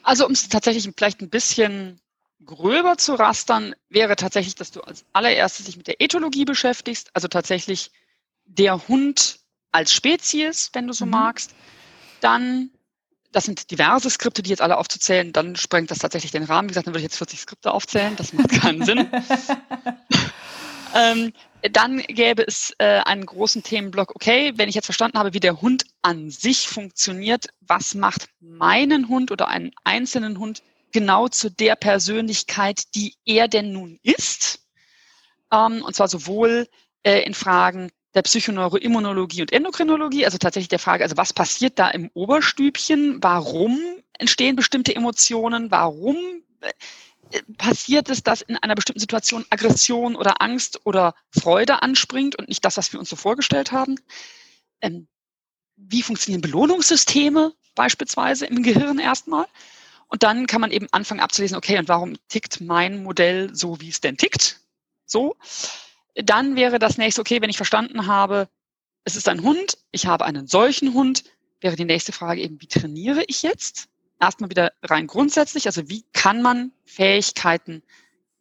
[0.04, 2.00] Also um es tatsächlich vielleicht ein bisschen
[2.46, 7.28] gröber zu rastern, wäre tatsächlich, dass du als allererstes dich mit der Ethologie beschäftigst, also
[7.28, 7.92] tatsächlich
[8.46, 9.39] der Hund
[9.72, 11.12] als Spezies, wenn du so mhm.
[11.12, 11.56] magst.
[12.22, 12.72] Dann,
[13.32, 16.68] das sind diverse Skripte, die jetzt alle aufzuzählen, dann sprengt das tatsächlich den Rahmen.
[16.68, 19.10] Wie gesagt, dann würde ich jetzt 40 Skripte aufzählen, das macht keinen Sinn.
[20.96, 21.34] ähm,
[21.72, 25.62] dann gäbe es äh, einen großen Themenblock, okay, wenn ich jetzt verstanden habe, wie der
[25.62, 31.76] Hund an sich funktioniert, was macht meinen Hund oder einen einzelnen Hund genau zu der
[31.76, 34.60] Persönlichkeit, die er denn nun ist.
[35.52, 36.68] Ähm, und zwar sowohl
[37.04, 41.90] äh, in Fragen der Psychoneuroimmunologie und Endokrinologie, also tatsächlich der Frage, also was passiert da
[41.90, 43.22] im Oberstübchen?
[43.22, 43.80] Warum
[44.18, 45.70] entstehen bestimmte Emotionen?
[45.70, 46.18] Warum
[46.62, 46.72] äh,
[47.58, 52.66] passiert es, dass in einer bestimmten Situation Aggression oder Angst oder Freude anspringt und nicht
[52.66, 53.96] das, was wir uns so vorgestellt haben?
[54.82, 55.08] Ähm,
[55.76, 59.46] wie funktionieren Belohnungssysteme beispielsweise im Gehirn erstmal?
[60.08, 63.90] Und dann kann man eben anfangen abzulesen, okay, und warum tickt mein Modell so, wie
[63.90, 64.60] es denn tickt?
[65.06, 65.36] So.
[66.24, 68.50] Dann wäre das nächste, okay, wenn ich verstanden habe,
[69.04, 71.24] es ist ein Hund, ich habe einen solchen Hund,
[71.62, 73.88] wäre die nächste Frage eben, wie trainiere ich jetzt?
[74.20, 77.84] Erstmal wieder rein grundsätzlich, also wie kann man Fähigkeiten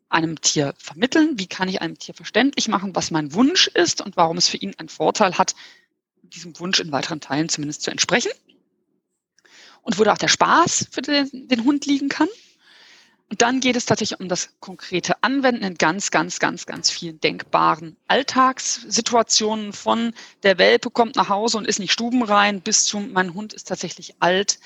[0.09, 1.38] einem Tier vermitteln?
[1.38, 4.57] Wie kann ich einem Tier verständlich machen, was mein Wunsch ist und warum es für
[4.57, 5.55] ihn einen Vorteil hat,
[6.23, 8.31] diesem Wunsch in weiteren Teilen zumindest zu entsprechen?
[9.88, 12.29] und wo da auch der Spaß für den, den Hund liegen kann.
[13.31, 17.21] Und dann geht es tatsächlich um das konkrete Anwenden in ganz, ganz, ganz, ganz vielen
[17.21, 23.35] denkbaren Alltagssituationen von der Welpe kommt nach Hause und ist nicht stubenrein bis zum mein
[23.35, 24.59] Hund ist tatsächlich alt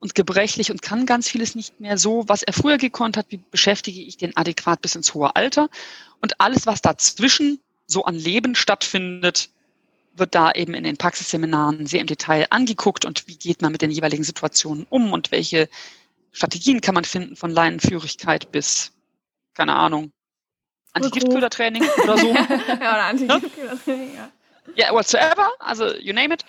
[0.00, 3.40] und gebrechlich und kann ganz vieles nicht mehr so, was er früher gekonnt hat, wie
[3.50, 5.68] beschäftige ich den adäquat bis ins hohe Alter.
[6.20, 9.50] Und alles, was dazwischen so an Leben stattfindet,
[10.14, 13.82] wird da eben in den Praxisseminaren sehr im Detail angeguckt und wie geht man mit
[13.82, 15.68] den jeweiligen Situationen um und welche
[16.36, 18.92] Strategien kann man finden von Leinenführigkeit bis,
[19.54, 20.12] keine Ahnung,
[20.92, 22.26] Antigiftködertraining oder so.
[22.34, 24.30] ja, oder Antigiftködertraining, ja.
[24.74, 26.44] Ja, whatsoever, also you name it.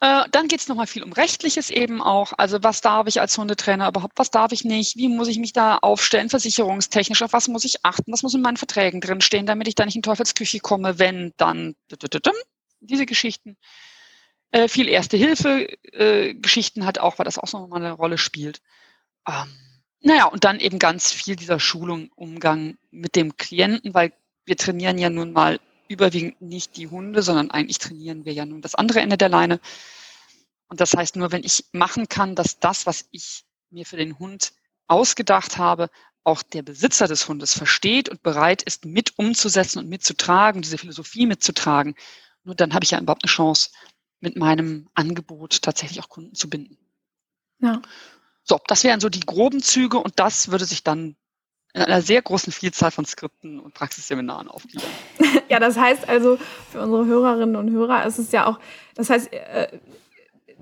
[0.00, 2.32] Äh, dann geht es nochmal viel um Rechtliches eben auch.
[2.38, 5.52] Also was darf ich als Hundetrainer überhaupt, was darf ich nicht, wie muss ich mich
[5.52, 9.68] da aufstellen, versicherungstechnisch, auf was muss ich achten, was muss in meinen Verträgen drinstehen, damit
[9.68, 11.76] ich da nicht in Teufelsküche komme, wenn dann
[12.80, 13.56] diese Geschichten.
[14.50, 18.60] Äh, viel Erste-Hilfe-Geschichten äh, hat auch, weil das auch nochmal eine Rolle spielt.
[19.28, 19.52] Ähm,
[20.00, 24.12] naja, und dann eben ganz viel dieser Schulung, Umgang mit dem Klienten, weil
[24.44, 28.62] wir trainieren ja nun mal überwiegend nicht die Hunde, sondern eigentlich trainieren wir ja nun
[28.62, 29.60] das andere Ende der Leine.
[30.68, 34.18] Und das heißt, nur wenn ich machen kann, dass das, was ich mir für den
[34.18, 34.52] Hund
[34.88, 35.90] ausgedacht habe,
[36.24, 41.26] auch der Besitzer des Hundes versteht und bereit ist, mit umzusetzen und mitzutragen, diese Philosophie
[41.26, 41.94] mitzutragen,
[42.44, 43.70] nur dann habe ich ja überhaupt eine Chance,
[44.20, 46.78] mit meinem Angebot tatsächlich auch Kunden zu binden.
[47.60, 47.82] Ja.
[48.44, 51.16] So, das wären so die groben Züge und das würde sich dann
[51.72, 54.88] in einer sehr großen Vielzahl von Skripten und Praxisseminaren aufgliedern.
[55.48, 56.38] ja, das heißt also
[56.70, 58.60] für unsere Hörerinnen und Hörer ist es ja auch,
[58.94, 59.78] das heißt, äh,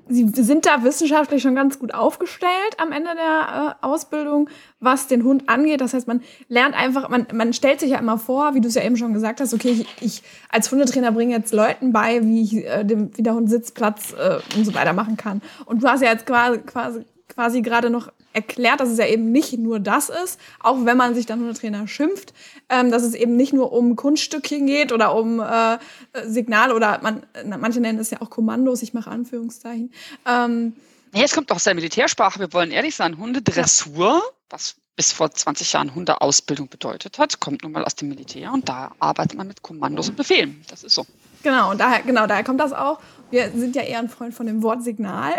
[0.08, 5.22] Sie sind da wissenschaftlich schon ganz gut aufgestellt am Ende der äh, Ausbildung, was den
[5.22, 5.80] Hund angeht.
[5.80, 8.74] Das heißt, man lernt einfach, man, man stellt sich ja immer vor, wie du es
[8.74, 12.42] ja eben schon gesagt hast, okay, ich, ich als Hundetrainer bringe jetzt Leuten bei, wie
[12.42, 15.40] ich äh, dem, wie der Hund Sitzplatz äh, und so weiter machen kann.
[15.66, 19.32] Und du hast ja jetzt quasi, quasi, quasi gerade noch erklärt, dass es ja eben
[19.32, 22.32] nicht nur das ist, auch wenn man sich dann Hundetrainer schimpft,
[22.68, 25.78] ähm, dass es eben nicht nur um Kunststückchen geht oder um äh,
[26.24, 27.24] Signale oder man,
[27.58, 29.92] manche nennen es ja auch Kommandos, ich mache Anführungszeichen.
[30.26, 30.74] Ähm,
[31.12, 34.22] nee, es kommt doch aus der Militärsprache, wir wollen ehrlich sein, Hundedressur, ja.
[34.50, 38.68] was bis vor 20 Jahren Hundeausbildung bedeutet hat, kommt nun mal aus dem Militär und
[38.68, 40.62] da arbeitet man mit Kommandos und Befehlen.
[40.68, 41.06] Das ist so.
[41.42, 43.00] Genau, und daher, genau, daher kommt das auch.
[43.32, 45.32] Wir sind ja eher ein Freund von dem Wort Signal.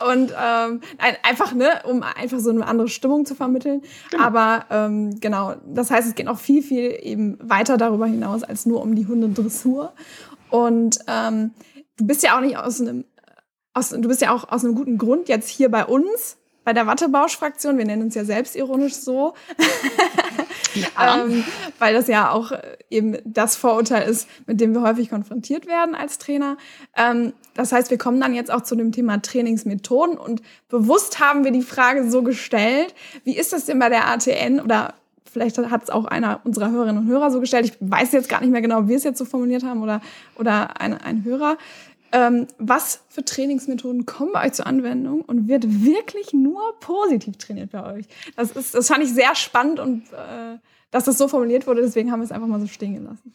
[0.10, 0.80] und ähm,
[1.22, 3.82] einfach, ne, um einfach so eine andere Stimmung zu vermitteln.
[4.10, 4.22] Genau.
[4.22, 8.66] Aber ähm, genau, das heißt, es geht noch viel, viel eben weiter darüber hinaus als
[8.66, 9.94] nur um die Hundedressur.
[10.50, 11.52] Und ähm,
[11.96, 13.06] du bist ja auch nicht aus einem,
[13.72, 16.86] aus, du bist ja auch aus einem guten Grund jetzt hier bei uns bei der
[16.86, 19.34] Wattebausch-Fraktion, wir nennen uns ja selbstironisch so,
[20.74, 21.24] ja.
[21.24, 21.44] ähm,
[21.78, 25.94] weil das ja auch äh, eben das Vorurteil ist, mit dem wir häufig konfrontiert werden
[25.94, 26.56] als Trainer.
[26.96, 31.44] Ähm, das heißt, wir kommen dann jetzt auch zu dem Thema Trainingsmethoden und bewusst haben
[31.44, 32.94] wir die Frage so gestellt,
[33.24, 34.94] wie ist das denn bei der ATN oder
[35.30, 37.66] vielleicht hat es auch einer unserer Hörerinnen und Hörer so gestellt.
[37.66, 40.00] Ich weiß jetzt gar nicht mehr genau, wie wir es jetzt so formuliert haben oder,
[40.36, 41.56] oder ein, ein Hörer.
[42.12, 47.70] Ähm, was für Trainingsmethoden kommen bei euch zur Anwendung und wird wirklich nur positiv trainiert
[47.70, 48.06] bei euch?
[48.36, 50.58] Das, ist, das fand ich sehr spannend und äh,
[50.90, 53.32] dass das so formuliert wurde, deswegen haben wir es einfach mal so stehen gelassen.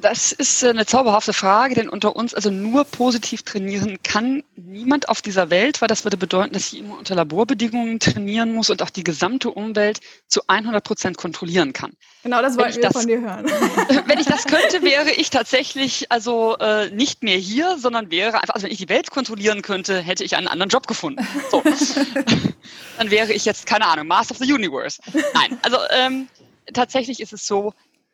[0.00, 5.08] Das ist äh, eine zauberhafte Frage, denn unter uns, also nur positiv trainieren kann niemand
[5.08, 8.82] auf dieser Welt, weil das würde bedeuten, dass ich immer unter Laborbedingungen trainieren muss und
[8.82, 11.92] auch die gesamte Umwelt zu 100 Prozent kontrollieren kann.
[12.22, 13.46] Genau, das wollten wir das, von dir hören.
[14.06, 18.54] Wenn ich das könnte, wäre ich tatsächlich also äh, nicht mehr hier, sondern wäre einfach,
[18.54, 21.26] also wenn ich die Welt kontrollieren könnte, hätte ich einen anderen Job gefunden.
[21.50, 21.62] So.
[22.98, 25.00] Dann wäre ich jetzt, keine Ahnung, Master of the Universe.
[25.34, 26.28] Nein, also ähm,
[26.72, 27.72] tatsächlich ist es so,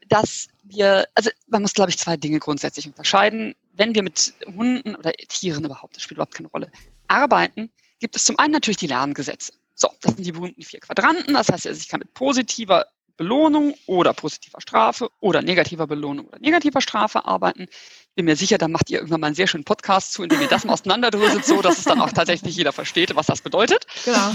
[0.09, 3.55] dass wir, also man muss, glaube ich, zwei Dinge grundsätzlich unterscheiden.
[3.73, 6.71] Wenn wir mit Hunden oder Tieren überhaupt, das spielt überhaupt keine Rolle,
[7.09, 9.53] arbeiten, gibt es zum einen natürlich die Lerngesetze.
[9.75, 11.35] So, das sind die berühmten vier Quadranten.
[11.35, 12.87] Das heißt, ich kann mit positiver
[13.17, 17.67] Belohnung oder positiver Strafe oder negativer Belohnung oder negativer Strafe arbeiten.
[18.14, 20.40] Bin mir sicher, da macht ihr irgendwann mal einen sehr schönen Podcast zu, in dem
[20.40, 23.87] ihr das mal auseinanderdröselt, so dass es dann auch tatsächlich jeder versteht, was das bedeutet.
[24.05, 24.33] Genau.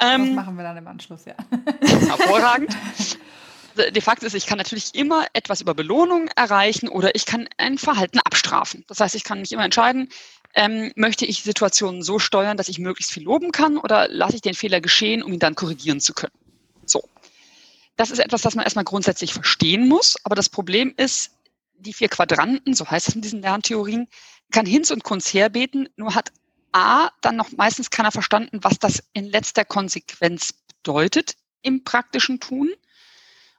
[0.00, 1.34] Ähm, das machen wir dann im Anschluss, ja.
[1.80, 2.76] Hervorragend
[3.76, 7.78] de facto ist, ich kann natürlich immer etwas über Belohnung erreichen oder ich kann ein
[7.78, 8.84] Verhalten abstrafen.
[8.88, 10.08] Das heißt, ich kann mich immer entscheiden,
[10.54, 14.42] ähm, möchte ich Situationen so steuern, dass ich möglichst viel loben kann oder lasse ich
[14.42, 16.32] den Fehler geschehen, um ihn dann korrigieren zu können.
[16.86, 17.02] So.
[17.96, 20.16] Das ist etwas, das man erstmal grundsätzlich verstehen muss.
[20.24, 21.32] Aber das Problem ist,
[21.78, 24.08] die vier Quadranten, so heißt es in diesen Lerntheorien,
[24.50, 26.32] kann Hinz und Kunz herbeten, nur hat
[26.72, 32.70] A, dann noch meistens keiner verstanden, was das in letzter Konsequenz bedeutet im praktischen Tun.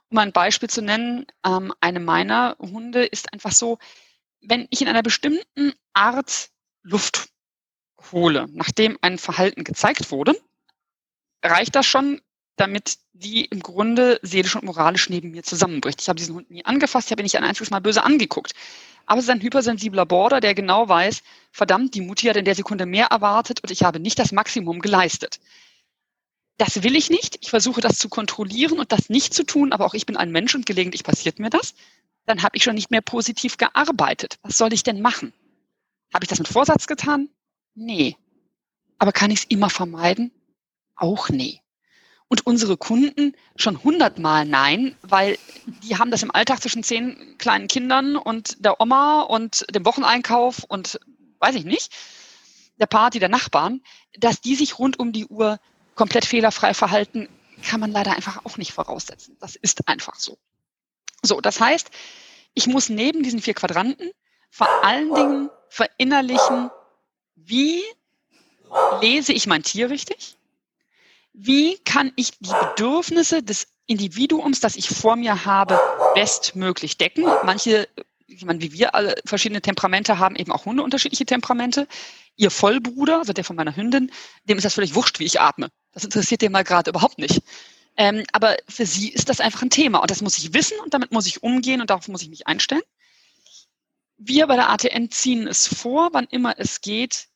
[0.09, 3.79] Um ein Beispiel zu nennen, ähm, eine meiner Hunde ist einfach so,
[4.41, 6.49] wenn ich in einer bestimmten Art
[6.83, 7.29] Luft
[8.11, 10.35] hole, nachdem ein Verhalten gezeigt wurde,
[11.43, 12.21] reicht das schon,
[12.55, 16.01] damit die im Grunde seelisch und moralisch neben mir zusammenbricht.
[16.01, 18.53] Ich habe diesen Hund nie angefasst, ich habe ihn nicht ein einziges Mal böse angeguckt.
[19.07, 22.55] Aber es ist ein hypersensibler Border, der genau weiß, verdammt, die Mutti hat in der
[22.55, 25.39] Sekunde mehr erwartet und ich habe nicht das Maximum geleistet
[26.57, 27.37] das will ich nicht.
[27.41, 30.31] Ich versuche das zu kontrollieren und das nicht zu tun, aber auch ich bin ein
[30.31, 31.73] Mensch und gelegentlich passiert mir das.
[32.25, 34.39] Dann habe ich schon nicht mehr positiv gearbeitet.
[34.41, 35.33] Was soll ich denn machen?
[36.13, 37.29] Habe ich das mit Vorsatz getan?
[37.75, 38.15] Nee.
[38.97, 40.31] Aber kann ich es immer vermeiden?
[40.95, 41.61] Auch nee.
[42.27, 45.37] Und unsere Kunden schon hundertmal nein, weil
[45.83, 50.63] die haben das im Alltag zwischen zehn kleinen Kindern und der Oma und dem Wocheneinkauf
[50.63, 50.99] und
[51.39, 51.93] weiß ich nicht,
[52.79, 53.81] der Party der Nachbarn,
[54.17, 55.59] dass die sich rund um die Uhr
[55.95, 57.27] komplett fehlerfrei verhalten,
[57.63, 59.37] kann man leider einfach auch nicht voraussetzen.
[59.39, 60.37] Das ist einfach so.
[61.21, 61.89] So, das heißt,
[62.53, 64.11] ich muss neben diesen vier Quadranten
[64.49, 66.69] vor allen Dingen verinnerlichen,
[67.35, 67.83] wie
[69.01, 70.37] lese ich mein Tier richtig?
[71.33, 75.79] Wie kann ich die Bedürfnisse des Individuums, das ich vor mir habe,
[76.13, 77.25] bestmöglich decken?
[77.43, 77.89] Manche,
[78.27, 81.87] ich meine, wie wir alle verschiedene Temperamente haben, eben auch Hunde unterschiedliche Temperamente.
[82.35, 84.11] Ihr Vollbruder, also der von meiner Hündin,
[84.45, 85.69] dem ist das völlig wurscht, wie ich atme.
[85.91, 87.41] Das interessiert den mal gerade überhaupt nicht.
[87.97, 90.93] Ähm, aber für sie ist das einfach ein Thema und das muss ich wissen und
[90.93, 92.81] damit muss ich umgehen und darauf muss ich mich einstellen.
[94.17, 97.27] Wir bei der ATN ziehen es vor, wann immer es geht,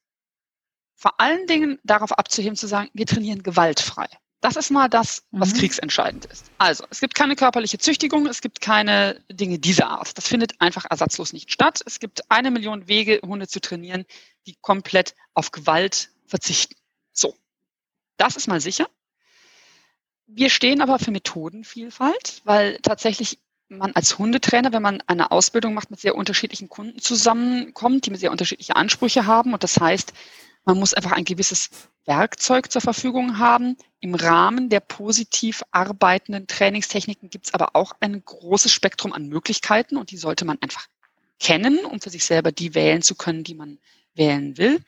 [0.96, 4.08] vor allen Dingen darauf abzuheben, zu sagen, wir trainieren gewaltfrei.
[4.42, 5.58] Das ist mal das, was mhm.
[5.58, 6.50] kriegsentscheidend ist.
[6.58, 10.18] Also, es gibt keine körperliche Züchtigung, es gibt keine Dinge dieser Art.
[10.18, 11.82] Das findet einfach ersatzlos nicht statt.
[11.86, 14.06] Es gibt eine Million Wege, Hunde zu trainieren,
[14.48, 16.76] die komplett auf Gewalt verzichten.
[17.12, 17.36] So.
[18.16, 18.88] Das ist mal sicher.
[20.26, 25.92] Wir stehen aber für Methodenvielfalt, weil tatsächlich man als Hundetrainer, wenn man eine Ausbildung macht,
[25.92, 29.54] mit sehr unterschiedlichen Kunden zusammenkommt, die sehr unterschiedliche Ansprüche haben.
[29.54, 30.14] Und das heißt,
[30.70, 31.72] man muss einfach ein gewisses
[32.06, 33.76] Werkzeug zur Verfügung haben.
[34.02, 39.98] Im Rahmen der positiv arbeitenden Trainingstechniken gibt es aber auch ein großes Spektrum an Möglichkeiten
[39.98, 40.86] und die sollte man einfach
[41.40, 43.80] kennen, um für sich selber die wählen zu können, die man
[44.14, 44.80] wählen will.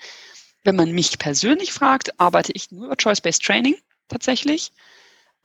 [0.63, 3.75] Wenn man mich persönlich fragt, arbeite ich nur über Choice-Based Training
[4.07, 4.71] tatsächlich.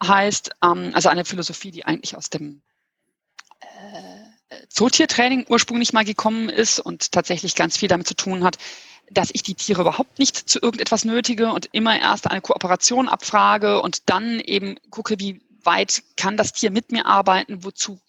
[0.05, 2.61] Heißt, ähm, also eine Philosophie, die eigentlich aus dem
[3.61, 8.59] äh, Zootiertraining ursprünglich mal gekommen ist und tatsächlich ganz viel damit zu tun hat,
[9.11, 13.81] dass ich die Tiere überhaupt nicht zu irgendetwas nötige und immer erst eine Kooperation abfrage
[13.81, 18.01] und dann eben gucke, wie weit kann das Tier mit mir arbeiten, wozu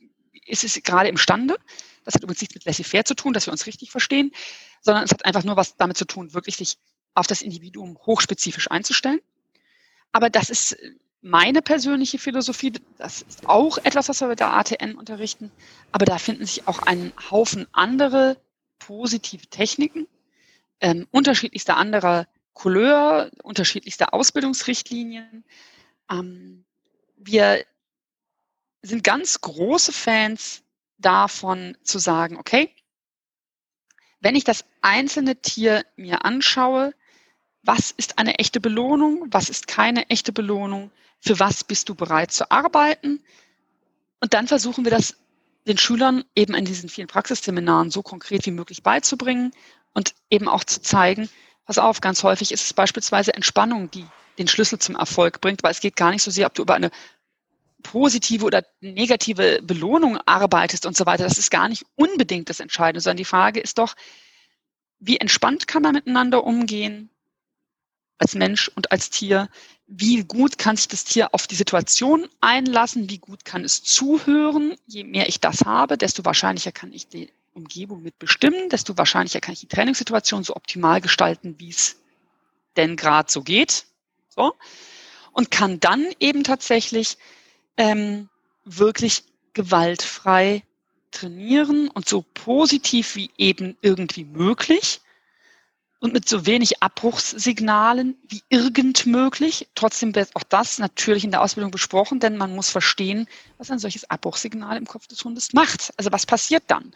[0.45, 1.57] ist es gerade imstande.
[2.05, 4.31] Das hat übrigens nichts mit laissez-faire zu tun, dass wir uns richtig verstehen,
[4.81, 6.77] sondern es hat einfach nur was damit zu tun, wirklich sich
[7.13, 9.19] auf das Individuum hochspezifisch einzustellen.
[10.11, 10.77] Aber das ist
[11.21, 12.73] meine persönliche Philosophie.
[12.97, 15.51] Das ist auch etwas, was wir mit der ATN unterrichten.
[15.91, 18.37] Aber da finden sich auch ein Haufen andere
[18.79, 20.07] positive Techniken,
[20.81, 25.43] ähm, unterschiedlichster anderer Couleur, unterschiedlichster Ausbildungsrichtlinien.
[26.09, 26.65] Ähm,
[27.17, 27.65] wir
[28.81, 30.63] sind ganz große Fans
[30.97, 32.73] davon zu sagen, okay,
[34.19, 36.93] wenn ich das einzelne Tier mir anschaue,
[37.61, 42.31] was ist eine echte Belohnung, was ist keine echte Belohnung, für was bist du bereit
[42.31, 43.23] zu arbeiten.
[44.21, 45.17] Und dann versuchen wir das
[45.67, 49.51] den Schülern eben in diesen vielen Praxisseminaren so konkret wie möglich beizubringen
[49.97, 51.27] und eben auch zu zeigen,
[51.65, 54.05] pass auf, ganz häufig ist es beispielsweise Entspannung, die
[54.37, 56.75] den Schlüssel zum Erfolg bringt, weil es geht gar nicht so sehr, ob du über
[56.75, 56.91] eine
[57.81, 61.23] positive oder negative Belohnung arbeitest und so weiter.
[61.23, 63.95] Das ist gar nicht unbedingt das Entscheidende, sondern die Frage ist doch,
[64.99, 67.09] wie entspannt kann man miteinander umgehen?
[68.19, 69.49] als Mensch und als Tier,
[69.85, 74.75] wie gut kann sich das Tier auf die Situation einlassen, wie gut kann es zuhören.
[74.87, 79.53] Je mehr ich das habe, desto wahrscheinlicher kann ich die Umgebung mitbestimmen, desto wahrscheinlicher kann
[79.53, 81.97] ich die Trainingssituation so optimal gestalten, wie es
[82.77, 83.85] denn gerade so geht.
[84.29, 84.53] So.
[85.33, 87.17] Und kann dann eben tatsächlich
[87.75, 88.29] ähm,
[88.63, 90.63] wirklich gewaltfrei
[91.11, 95.01] trainieren und so positiv wie eben irgendwie möglich
[95.99, 99.67] und mit so wenig Abbruchssignalen wie irgend möglich.
[99.73, 103.79] Trotzdem wird auch das natürlich in der Ausbildung besprochen, denn man muss verstehen, was ein
[103.79, 105.91] solches Abbruchssignal im Kopf des Hundes macht.
[105.97, 106.93] Also was passiert dann?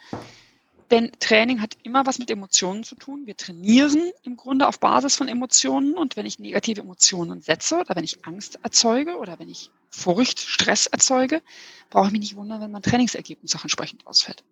[0.92, 3.26] Denn Training hat immer was mit Emotionen zu tun.
[3.26, 7.96] Wir trainieren im Grunde auf Basis von Emotionen und wenn ich negative Emotionen setze oder
[7.96, 11.40] wenn ich Angst erzeuge oder wenn ich Furcht, Stress erzeuge,
[11.88, 14.44] brauche ich mich nicht wundern, wenn mein Trainingsergebnis auch entsprechend ausfällt.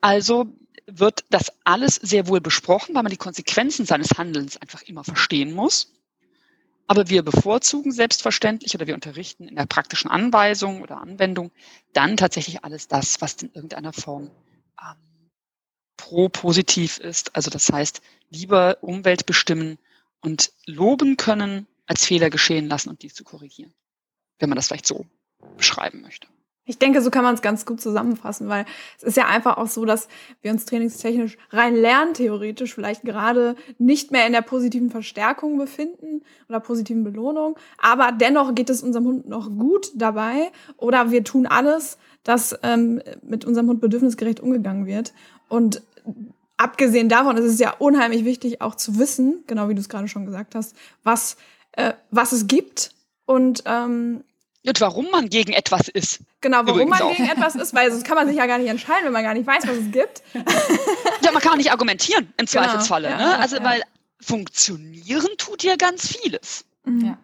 [0.00, 0.46] Also
[0.86, 5.52] wird das alles sehr wohl besprochen, weil man die Konsequenzen seines Handelns einfach immer verstehen
[5.52, 5.92] muss.
[6.86, 11.50] Aber wir bevorzugen selbstverständlich oder wir unterrichten in der praktischen Anweisung oder Anwendung
[11.92, 14.30] dann tatsächlich alles das, was in irgendeiner Form
[14.80, 14.94] ähm,
[16.06, 17.34] pro-positiv ist.
[17.34, 19.76] Also das heißt, lieber Umwelt bestimmen
[20.20, 23.74] und loben können, als Fehler geschehen lassen und dies zu korrigieren.
[24.38, 25.04] Wenn man das vielleicht so
[25.56, 26.28] beschreiben möchte.
[26.64, 28.66] Ich denke, so kann man es ganz gut zusammenfassen, weil
[28.98, 30.08] es ist ja einfach auch so, dass
[30.42, 36.58] wir uns trainingstechnisch rein lerntheoretisch vielleicht gerade nicht mehr in der positiven Verstärkung befinden oder
[36.58, 41.98] positiven Belohnung, aber dennoch geht es unserem Hund noch gut dabei oder wir tun alles,
[42.24, 45.12] dass ähm, mit unserem Hund bedürfnisgerecht umgegangen wird.
[45.48, 45.82] Und
[46.56, 50.08] abgesehen davon ist es ja unheimlich wichtig auch zu wissen, genau wie du es gerade
[50.08, 51.36] schon gesagt hast, was,
[51.72, 52.90] äh, was es gibt
[53.26, 54.24] und ähm,
[54.66, 56.20] und warum man gegen etwas ist.
[56.40, 57.16] Genau, warum Übrigens man auch.
[57.16, 59.34] gegen etwas ist, weil sonst kann man sich ja gar nicht entscheiden, wenn man gar
[59.34, 60.24] nicht weiß, was es gibt.
[61.22, 63.10] ja, man kann auch nicht argumentieren im genau, Zweifelsfalle.
[63.10, 63.38] Ja, ne?
[63.38, 63.64] Also, ja.
[63.64, 63.82] weil
[64.20, 66.64] funktionieren tut ja ganz vieles.
[66.84, 67.04] Mhm.
[67.04, 67.18] Ja.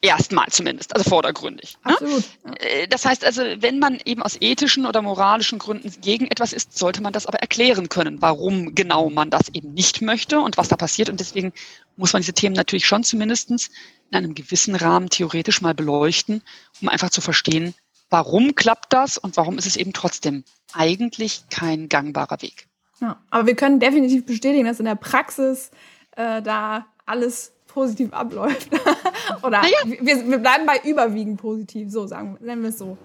[0.00, 1.76] Erstmal zumindest, also vordergründig.
[1.84, 1.92] Ne?
[1.92, 2.24] Absolut.
[2.44, 2.88] Ne?
[2.88, 7.02] Das heißt also, wenn man eben aus ethischen oder moralischen Gründen gegen etwas ist, sollte
[7.02, 10.76] man das aber erklären können, warum genau man das eben nicht möchte und was da
[10.76, 11.10] passiert.
[11.10, 11.52] Und deswegen
[11.96, 13.68] muss man diese Themen natürlich schon zumindestens
[14.10, 16.42] in einem gewissen Rahmen theoretisch mal beleuchten,
[16.80, 17.74] um einfach zu verstehen,
[18.08, 22.68] warum klappt das und warum ist es eben trotzdem eigentlich kein gangbarer Weg.
[23.00, 25.70] Ja, aber wir können definitiv bestätigen, dass in der Praxis
[26.12, 28.70] äh, da alles positiv abläuft.
[29.42, 29.76] Oder naja.
[29.84, 32.96] wir, wir bleiben bei überwiegend positiv, so sagen, nennen wir es so.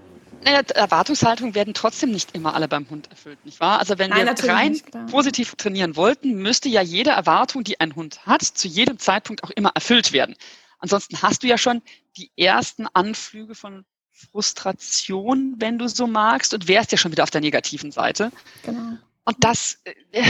[0.46, 3.80] Naja, Erwartungshaltungen werden trotzdem nicht immer alle beim Hund erfüllt, nicht wahr?
[3.80, 4.82] Also wenn Nein, wir rein
[5.12, 9.50] positiv trainieren wollten, müsste ja jede Erwartung, die ein Hund hat, zu jedem Zeitpunkt auch
[9.50, 10.36] immer erfüllt werden.
[10.80, 11.82] Ansonsten hast du ja schon
[12.16, 17.30] die ersten Anflüge von Frustration, wenn du so magst, und wärst ja schon wieder auf
[17.30, 18.32] der negativen Seite.
[18.64, 18.98] Genau.
[19.26, 20.24] Und das, äh,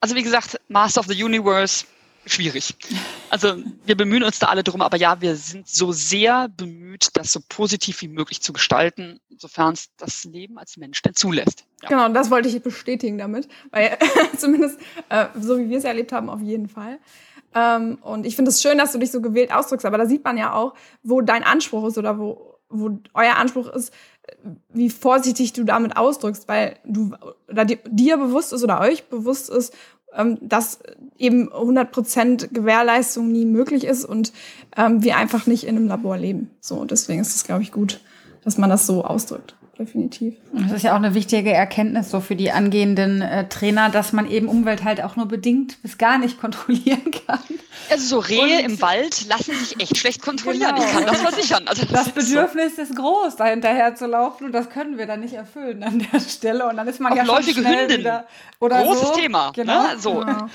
[0.00, 1.86] also wie gesagt, Master of the Universe,
[2.26, 2.76] schwierig.
[3.30, 7.32] Also wir bemühen uns da alle drum, aber ja, wir sind so sehr bemüht, das
[7.32, 11.64] so positiv wie möglich zu gestalten, sofern es das Leben als Mensch denn zulässt.
[11.82, 11.88] Ja.
[11.88, 13.96] Genau, das wollte ich bestätigen damit, weil
[14.36, 14.78] zumindest
[15.08, 16.98] äh, so wie wir es erlebt haben, auf jeden Fall.
[17.54, 20.24] Ähm, und ich finde es schön, dass du dich so gewählt ausdrückst, aber da sieht
[20.24, 23.92] man ja auch, wo dein Anspruch ist oder wo, wo euer Anspruch ist,
[24.68, 27.12] wie vorsichtig du damit ausdrückst, weil du
[27.48, 29.74] oder dir bewusst ist oder euch bewusst ist,
[30.16, 30.80] ähm, dass
[31.18, 34.32] eben 100% Gewährleistung nie möglich ist und
[34.76, 36.50] ähm, wir einfach nicht in einem Labor leben.
[36.60, 38.00] So, deswegen ist es, glaube ich, gut,
[38.44, 40.34] dass man das so ausdrückt definitiv.
[40.52, 44.30] Das ist ja auch eine wichtige Erkenntnis so für die angehenden äh, Trainer, dass man
[44.30, 47.40] eben Umwelt halt auch nur bedingt bis gar nicht kontrollieren kann.
[47.90, 50.74] Also so Rehe und im Wald lassen sich echt schlecht kontrollieren.
[50.74, 50.86] Genau.
[50.86, 51.66] Ich kann das versichern.
[51.66, 52.82] Also das, das Bedürfnis ist, so.
[52.82, 56.20] ist groß, da hinterher zu laufen und das können wir dann nicht erfüllen an der
[56.20, 58.00] Stelle und dann ist man auch ja schon schnell Hündin.
[58.00, 58.26] wieder
[58.60, 59.14] oder großes so.
[59.14, 59.50] Thema.
[59.54, 59.82] Genau.
[59.82, 59.98] Ne?
[59.98, 60.20] So.
[60.20, 60.46] Genau.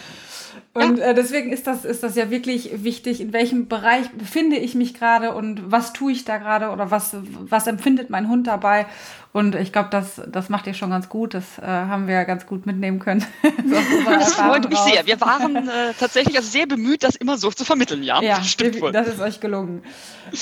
[0.76, 4.76] Und äh, deswegen ist das, ist das ja wirklich wichtig, in welchem Bereich befinde ich
[4.76, 8.86] mich gerade und was tue ich da gerade oder was, was empfindet mein Hund dabei.
[9.36, 11.34] Und ich glaube, das, das macht ihr schon ganz gut.
[11.34, 13.22] Das äh, haben wir ganz gut mitnehmen können.
[14.06, 15.06] das freut mich sehr.
[15.06, 18.22] Wir waren äh, tatsächlich also sehr bemüht, das immer so zu vermitteln, ja.
[18.22, 18.94] Ja, das, stimmt wohl.
[18.94, 19.84] das ist euch gelungen.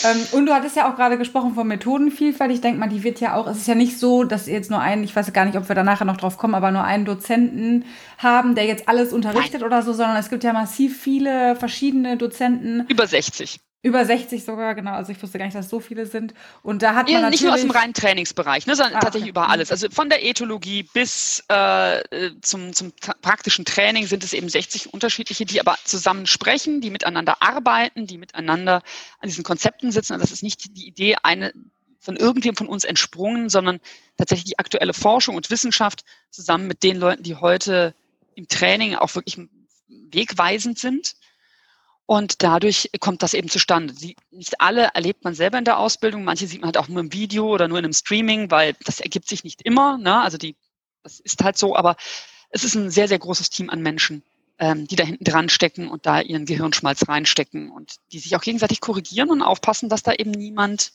[0.03, 2.51] ähm, und du hattest ja auch gerade gesprochen von Methodenvielfalt.
[2.51, 4.69] Ich denke mal, die wird ja auch, es ist ja nicht so, dass ihr jetzt
[4.69, 6.83] nur einen, ich weiß gar nicht, ob wir da nachher noch drauf kommen, aber nur
[6.83, 7.85] einen Dozenten
[8.19, 9.63] haben, der jetzt alles unterrichtet Nein.
[9.63, 12.85] oder so, sondern es gibt ja massiv viele verschiedene Dozenten.
[12.89, 13.59] Über 60.
[13.85, 14.93] Über 60 sogar, genau.
[14.93, 16.33] Also ich wusste gar nicht, dass es so viele sind.
[16.61, 17.41] Und da hat man ja, natürlich...
[17.41, 19.41] Nicht nur aus dem reinen Trainingsbereich, ne, sondern ah, tatsächlich okay.
[19.41, 19.71] über alles.
[19.71, 22.01] Also von der Ethologie bis äh,
[22.41, 27.41] zum, zum praktischen Training sind es eben 60 unterschiedliche, die aber zusammen sprechen, die miteinander
[27.41, 28.83] arbeiten, die miteinander
[29.19, 30.13] an diesen Konzepten sitzen.
[30.13, 31.51] Also das ist nicht die Idee eine
[31.99, 33.81] von irgendjemandem von uns entsprungen, sondern
[34.17, 37.95] tatsächlich die aktuelle Forschung und Wissenschaft zusammen mit den Leuten, die heute
[38.35, 39.37] im Training auch wirklich
[39.89, 41.15] wegweisend sind
[42.05, 43.93] und dadurch kommt das eben zustande.
[43.93, 46.99] Die, nicht alle erlebt man selber in der Ausbildung, manche sieht man halt auch nur
[46.99, 49.97] im Video oder nur in einem Streaming, weil das ergibt sich nicht immer.
[49.97, 50.19] Ne?
[50.19, 50.55] Also die,
[51.03, 51.95] das ist halt so, aber
[52.49, 54.23] es ist ein sehr, sehr großes Team an Menschen,
[54.59, 58.41] ähm, die da hinten dran stecken und da ihren Gehirnschmalz reinstecken und die sich auch
[58.41, 60.91] gegenseitig korrigieren und aufpassen, dass da eben niemand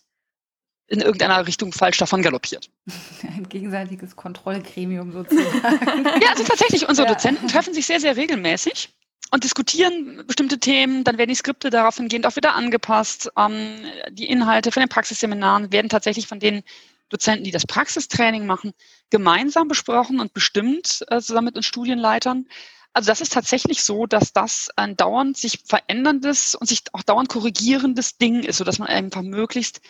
[0.89, 2.71] in irgendeiner Richtung falsch davon galoppiert.
[3.23, 6.05] Ein gegenseitiges Kontrollgremium sozusagen.
[6.23, 7.15] ja, also tatsächlich, unsere ja.
[7.15, 8.91] Dozenten treffen sich sehr, sehr regelmäßig
[9.31, 13.31] und diskutieren bestimmte Themen, dann werden die Skripte darauf hingehend auch wieder angepasst.
[13.37, 16.63] Ähm, die Inhalte von den Praxisseminaren werden tatsächlich von den
[17.11, 18.73] Dozenten, die das Praxistraining machen,
[19.11, 22.47] gemeinsam besprochen und bestimmt äh, zusammen mit den Studienleitern.
[22.93, 27.29] Also das ist tatsächlich so, dass das ein dauernd sich veränderndes und sich auch dauernd
[27.29, 29.81] korrigierendes Ding ist, sodass man einfach möglichst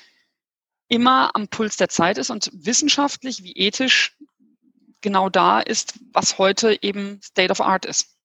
[0.89, 4.17] immer am Puls der Zeit ist und wissenschaftlich wie ethisch
[5.01, 8.18] genau da ist, was heute eben State of Art ist.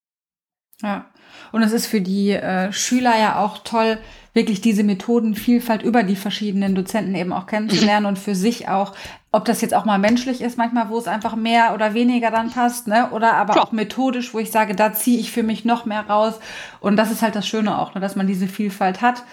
[0.82, 1.06] Ja.
[1.52, 4.00] Und es ist für die äh, Schüler ja auch toll,
[4.34, 8.94] wirklich diese Methodenvielfalt über die verschiedenen Dozenten eben auch kennenzulernen und für sich auch,
[9.32, 12.50] ob das jetzt auch mal menschlich ist, manchmal, wo es einfach mehr oder weniger dann
[12.50, 13.12] passt, ne?
[13.12, 13.68] Oder aber Klar.
[13.68, 16.40] auch methodisch, wo ich sage, da ziehe ich für mich noch mehr raus.
[16.80, 18.02] Und das ist halt das Schöne auch, ne?
[18.02, 19.24] dass man diese Vielfalt hat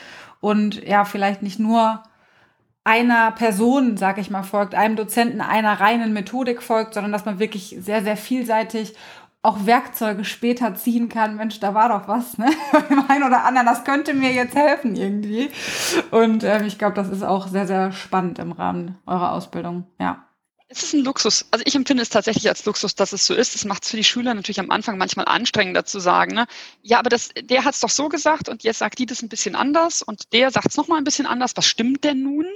[0.40, 2.02] und ja, vielleicht nicht nur
[2.84, 7.38] einer Person, sag ich mal, folgt, einem Dozenten einer reinen Methodik folgt, sondern dass man
[7.38, 8.94] wirklich sehr, sehr vielseitig
[9.42, 11.36] auch Werkzeuge später ziehen kann.
[11.36, 12.50] Mensch, da war doch was, ne?
[12.72, 15.50] Beim einen oder anderen, das könnte mir jetzt helfen irgendwie.
[16.10, 20.26] Und ähm, ich glaube, das ist auch sehr, sehr spannend im Rahmen eurer Ausbildung, ja.
[20.72, 21.46] Es ist ein Luxus.
[21.50, 23.56] Also ich empfinde es tatsächlich als Luxus, dass es so ist.
[23.56, 26.46] Es macht es für die Schüler natürlich am Anfang manchmal anstrengender zu sagen, ne?
[26.82, 29.28] ja, aber das, der hat es doch so gesagt und jetzt sagt die das ein
[29.28, 31.56] bisschen anders und der sagt es nochmal ein bisschen anders.
[31.56, 32.46] Was stimmt denn nun?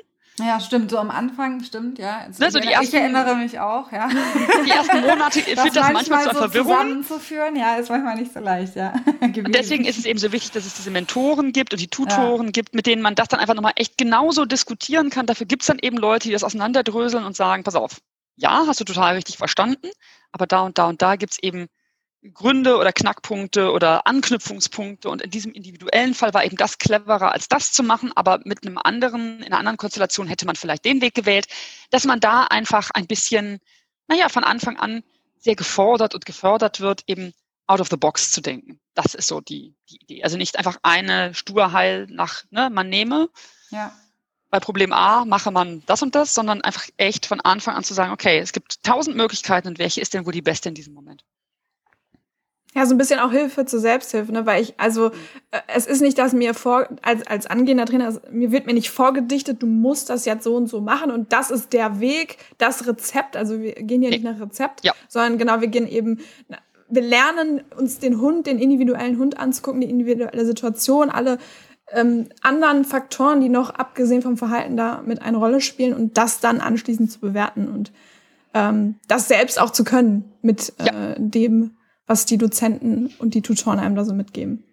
[0.41, 0.91] Ja, stimmt.
[0.91, 2.27] So am Anfang, stimmt, ja.
[2.39, 4.09] Ne, so die ersten, ich erinnere mich auch, ja.
[4.67, 6.73] Die ersten Monate führt das manchmal, zur so Verwirrung.
[6.73, 8.95] zusammenzuführen, ja, ist manchmal nicht so leicht, ja.
[9.21, 12.47] Und deswegen ist es eben so wichtig, dass es diese Mentoren gibt und die Tutoren
[12.47, 12.51] ja.
[12.51, 15.27] gibt, mit denen man das dann einfach nochmal echt genauso diskutieren kann.
[15.27, 18.01] Dafür gibt es dann eben Leute, die das auseinanderdröseln und sagen, pass auf,
[18.37, 19.89] ja, hast du total richtig verstanden,
[20.33, 21.69] aber da und da und da gibt's eben
[22.33, 25.11] Gründe oder Knackpunkte oder Anknüpfungspunkte.
[25.11, 28.13] Und in diesem individuellen Fall war eben das cleverer, als das zu machen.
[28.15, 31.47] Aber mit einem anderen, in einer anderen Konstellation hätte man vielleicht den Weg gewählt,
[31.91, 33.61] dass man da einfach ein bisschen,
[34.09, 35.03] naja, von Anfang an
[35.39, 37.35] sehr gefordert und gefördert wird, eben
[37.67, 38.81] out of the box zu denken.
[38.95, 40.25] Das ist so die, die Idee.
[40.25, 43.29] Also nicht einfach eine Sturheil nach, ne, man nehme.
[43.71, 43.95] Ja.
[44.51, 47.93] Bei Problem A mache man das und das, sondern einfach echt von Anfang an zu
[47.93, 50.95] sagen, okay, es gibt tausend Möglichkeiten und welche ist denn wohl die beste in diesem
[50.95, 51.25] Moment?
[52.75, 54.47] Ja, so ein bisschen auch Hilfe zur Selbsthilfe, ne?
[54.47, 55.09] weil ich, also
[55.53, 58.75] äh, es ist nicht, dass mir vor, als, als angehender Trainer, also, mir wird mir
[58.75, 62.39] nicht vorgedichtet, du musst das jetzt so und so machen und das ist der Weg,
[62.59, 64.93] das Rezept, also wir gehen hier nicht nach Rezept, ja.
[65.09, 66.19] sondern genau, wir gehen eben,
[66.89, 71.39] wir lernen uns den Hund, den individuellen Hund anzugucken, die individuelle Situation, alle
[71.93, 76.41] ähm, anderen Faktoren, die noch abgesehen vom Verhalten da mit eine Rolle spielen und das
[76.41, 77.93] dann anschließend zu bewerten und
[78.53, 81.13] ähm, das selbst auch zu können mit ja.
[81.13, 81.77] äh, dem,
[82.07, 84.65] was die Dozenten und die Tutoren einem da so mitgeben.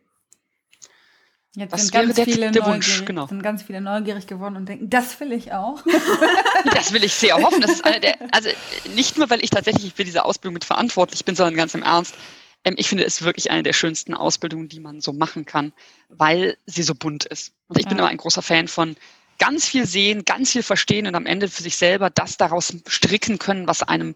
[1.53, 3.27] Jetzt was sind ganz, der, viele der Wunsch, genau.
[3.27, 5.83] sind ganz viele neugierig geworden und denken, das will ich auch.
[6.73, 7.59] das will ich sehr hoffen.
[7.59, 8.49] Das ist eine der, also
[8.95, 12.15] nicht nur, weil ich tatsächlich für diese Ausbildung mit verantwortlich bin, sondern ganz im Ernst.
[12.63, 15.73] Ähm, ich finde es wirklich eine der schönsten Ausbildungen, die man so machen kann,
[16.07, 17.51] weil sie so bunt ist.
[17.67, 17.89] Und ich ja.
[17.89, 18.95] bin immer ein großer Fan von
[19.37, 23.39] ganz viel sehen, ganz viel verstehen und am Ende für sich selber das daraus stricken
[23.39, 24.15] können, was einem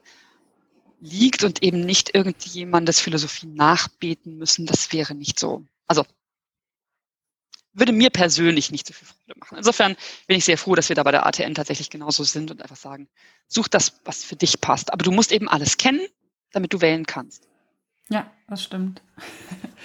[1.06, 5.64] liegt und eben nicht irgendjemandes Philosophie nachbeten müssen, das wäre nicht so.
[5.88, 6.04] Also
[7.74, 9.58] würde mir persönlich nicht so viel Freude machen.
[9.58, 9.96] Insofern
[10.28, 12.78] bin ich sehr froh, dass wir da bei der ATN tatsächlich genauso sind und einfach
[12.78, 13.08] sagen,
[13.48, 14.94] such das, was für dich passt.
[14.94, 16.02] Aber du musst eben alles kennen,
[16.52, 17.48] damit du wählen kannst.
[18.10, 19.02] Ja, das stimmt.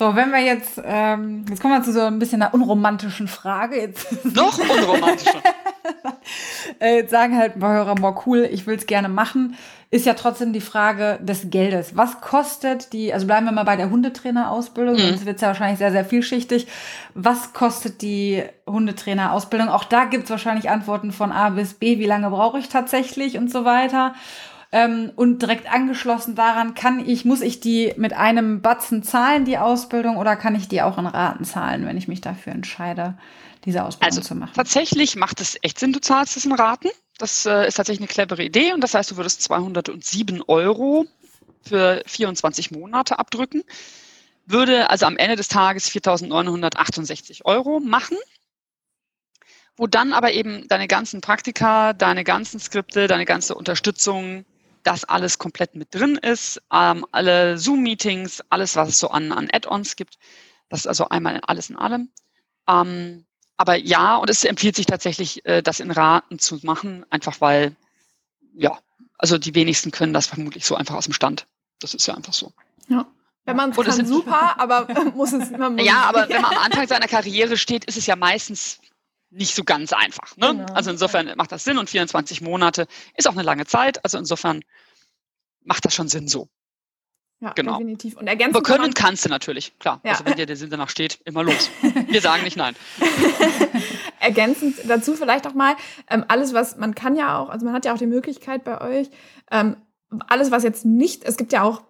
[0.00, 3.78] So, wenn wir jetzt, ähm, jetzt kommen wir zu so ein bisschen einer unromantischen Frage.
[3.78, 5.42] Jetzt Noch unromantischer.
[6.80, 9.58] äh, jetzt sagen halt ein paar Hörer, boah, cool, ich will es gerne machen.
[9.92, 11.96] Ist ja trotzdem die Frage des Geldes.
[11.96, 15.00] Was kostet die, also bleiben wir mal bei der Hundetrainerausbildung, Mhm.
[15.00, 16.68] sonst wird es ja wahrscheinlich sehr, sehr vielschichtig.
[17.14, 19.68] Was kostet die Hundetrainerausbildung?
[19.68, 23.36] Auch da gibt es wahrscheinlich Antworten von A bis B, wie lange brauche ich tatsächlich
[23.36, 24.14] und so weiter.
[24.72, 29.58] Ähm, und direkt angeschlossen daran, kann ich, muss ich die mit einem Batzen zahlen, die
[29.58, 33.14] Ausbildung, oder kann ich die auch in Raten zahlen, wenn ich mich dafür entscheide,
[33.64, 34.52] diese Ausbildung Also zu machen?
[34.54, 36.88] tatsächlich macht es echt Sinn, du zahlst es in Raten.
[37.20, 41.04] Das äh, ist tatsächlich eine clevere Idee und das heißt, du würdest 207 Euro
[41.60, 43.62] für 24 Monate abdrücken.
[44.46, 48.16] Würde also am Ende des Tages 4.968 Euro machen.
[49.76, 54.46] Wo dann aber eben deine ganzen Praktika, deine ganzen Skripte, deine ganze Unterstützung,
[54.82, 56.62] das alles komplett mit drin ist.
[56.72, 60.16] Ähm, alle Zoom-Meetings, alles, was es so an, an Add-ons gibt.
[60.70, 62.10] Das ist also einmal alles in allem.
[62.66, 63.26] Ähm,
[63.60, 67.76] aber ja, und es empfiehlt sich tatsächlich, äh, das in Raten zu machen, einfach weil,
[68.54, 68.78] ja,
[69.18, 71.46] also die wenigsten können das vermutlich so einfach aus dem Stand.
[71.78, 72.54] Das ist ja einfach so.
[72.88, 73.06] Ja.
[73.44, 75.50] Wenn man es kann, sind- super, aber muss es.
[75.50, 78.80] Man muss Ja, aber wenn man am Anfang seiner Karriere steht, ist es ja meistens
[79.28, 80.38] nicht so ganz einfach.
[80.38, 80.54] Ne?
[80.54, 80.72] Genau.
[80.72, 84.02] Also insofern macht das Sinn und 24 Monate ist auch eine lange Zeit.
[84.06, 84.62] Also insofern
[85.64, 86.48] macht das schon Sinn so.
[87.40, 87.78] Ja, genau.
[87.78, 88.16] definitiv.
[88.16, 90.00] Und ergänzen Aber kann können man- kannst du natürlich, klar.
[90.04, 90.12] Ja.
[90.12, 91.70] Also wenn dir der Sinn danach steht, immer los.
[92.08, 92.74] Wir sagen nicht nein.
[94.20, 95.74] ergänzend dazu vielleicht auch mal,
[96.08, 98.80] ähm, alles, was man kann ja auch, also man hat ja auch die Möglichkeit bei
[98.80, 99.10] euch,
[99.50, 99.76] ähm,
[100.28, 101.82] alles, was jetzt nicht, es gibt ja auch,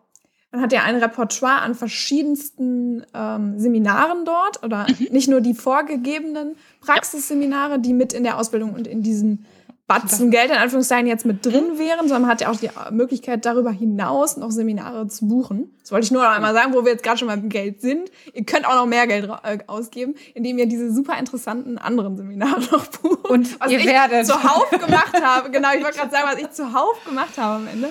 [0.53, 6.57] man hat ja ein Repertoire an verschiedensten ähm, Seminaren dort oder nicht nur die vorgegebenen
[6.81, 9.45] Praxisseminare, die mit in der Ausbildung und in diesem
[9.91, 13.45] Batzen Geld in Anführungszeichen jetzt mit drin wären, sondern man hat ja auch die Möglichkeit,
[13.45, 15.71] darüber hinaus noch Seminare zu buchen.
[15.83, 18.11] Das wollte ich nur noch einmal sagen, wo wir jetzt gerade schon beim Geld sind.
[18.33, 22.61] Ihr könnt auch noch mehr Geld äh, ausgeben, indem ihr diese super interessanten anderen Seminare
[22.71, 23.29] noch bucht.
[23.29, 25.51] Und was ihr ich werdet- zuhauf gemacht habe.
[25.51, 27.89] Genau, ich wollte gerade sagen, was ich zuhauf gemacht habe am Ende.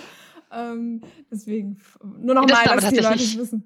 [0.52, 1.80] Ähm, deswegen
[2.22, 3.66] nur noch Das mal, dass die Leute es wissen.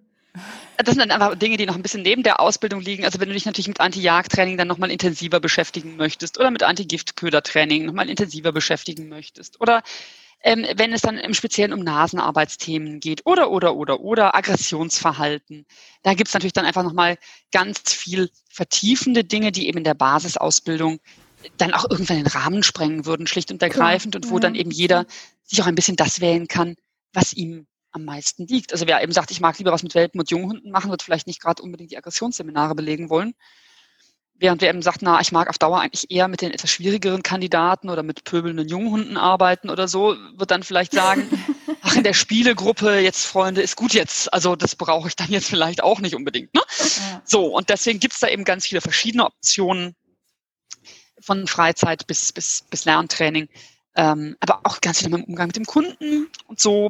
[0.77, 3.05] Das sind dann einfach Dinge, die noch ein bisschen neben der Ausbildung liegen.
[3.05, 7.85] Also wenn du dich natürlich mit Anti-Jagd-Training dann nochmal intensiver beschäftigen möchtest oder mit Anti-Giftköder-Training
[7.85, 9.83] nochmal intensiver beschäftigen möchtest oder
[10.43, 15.65] ähm, wenn es dann im Speziellen um Nasenarbeitsthemen geht oder, oder, oder, oder Aggressionsverhalten.
[16.01, 17.17] Da gibt's natürlich dann einfach nochmal
[17.51, 20.99] ganz viel vertiefende Dinge, die eben in der Basisausbildung
[21.57, 25.05] dann auch irgendwann den Rahmen sprengen würden, schlicht und ergreifend, und wo dann eben jeder
[25.43, 26.75] sich auch ein bisschen das wählen kann,
[27.13, 28.73] was ihm am meisten liegt.
[28.73, 31.27] Also wer eben sagt, ich mag lieber was mit Welpen und Junghunden machen, wird vielleicht
[31.27, 33.33] nicht gerade unbedingt die Aggressionsseminare belegen wollen.
[34.35, 37.23] Während wer eben sagt, na, ich mag auf Dauer eigentlich eher mit den etwas schwierigeren
[37.23, 41.29] Kandidaten oder mit pöbelnden Junghunden arbeiten oder so, wird dann vielleicht sagen,
[41.81, 44.33] ach, in der Spielegruppe jetzt, Freunde, ist gut jetzt.
[44.33, 46.53] Also das brauche ich dann jetzt vielleicht auch nicht unbedingt.
[46.53, 46.61] Ne?
[46.67, 47.21] Ja.
[47.23, 49.95] So, und deswegen gibt's da eben ganz viele verschiedene Optionen
[51.21, 53.47] von Freizeit bis, bis, bis Lerntraining.
[53.95, 56.89] Ähm, aber auch ganz viel im Umgang mit dem Kunden und so.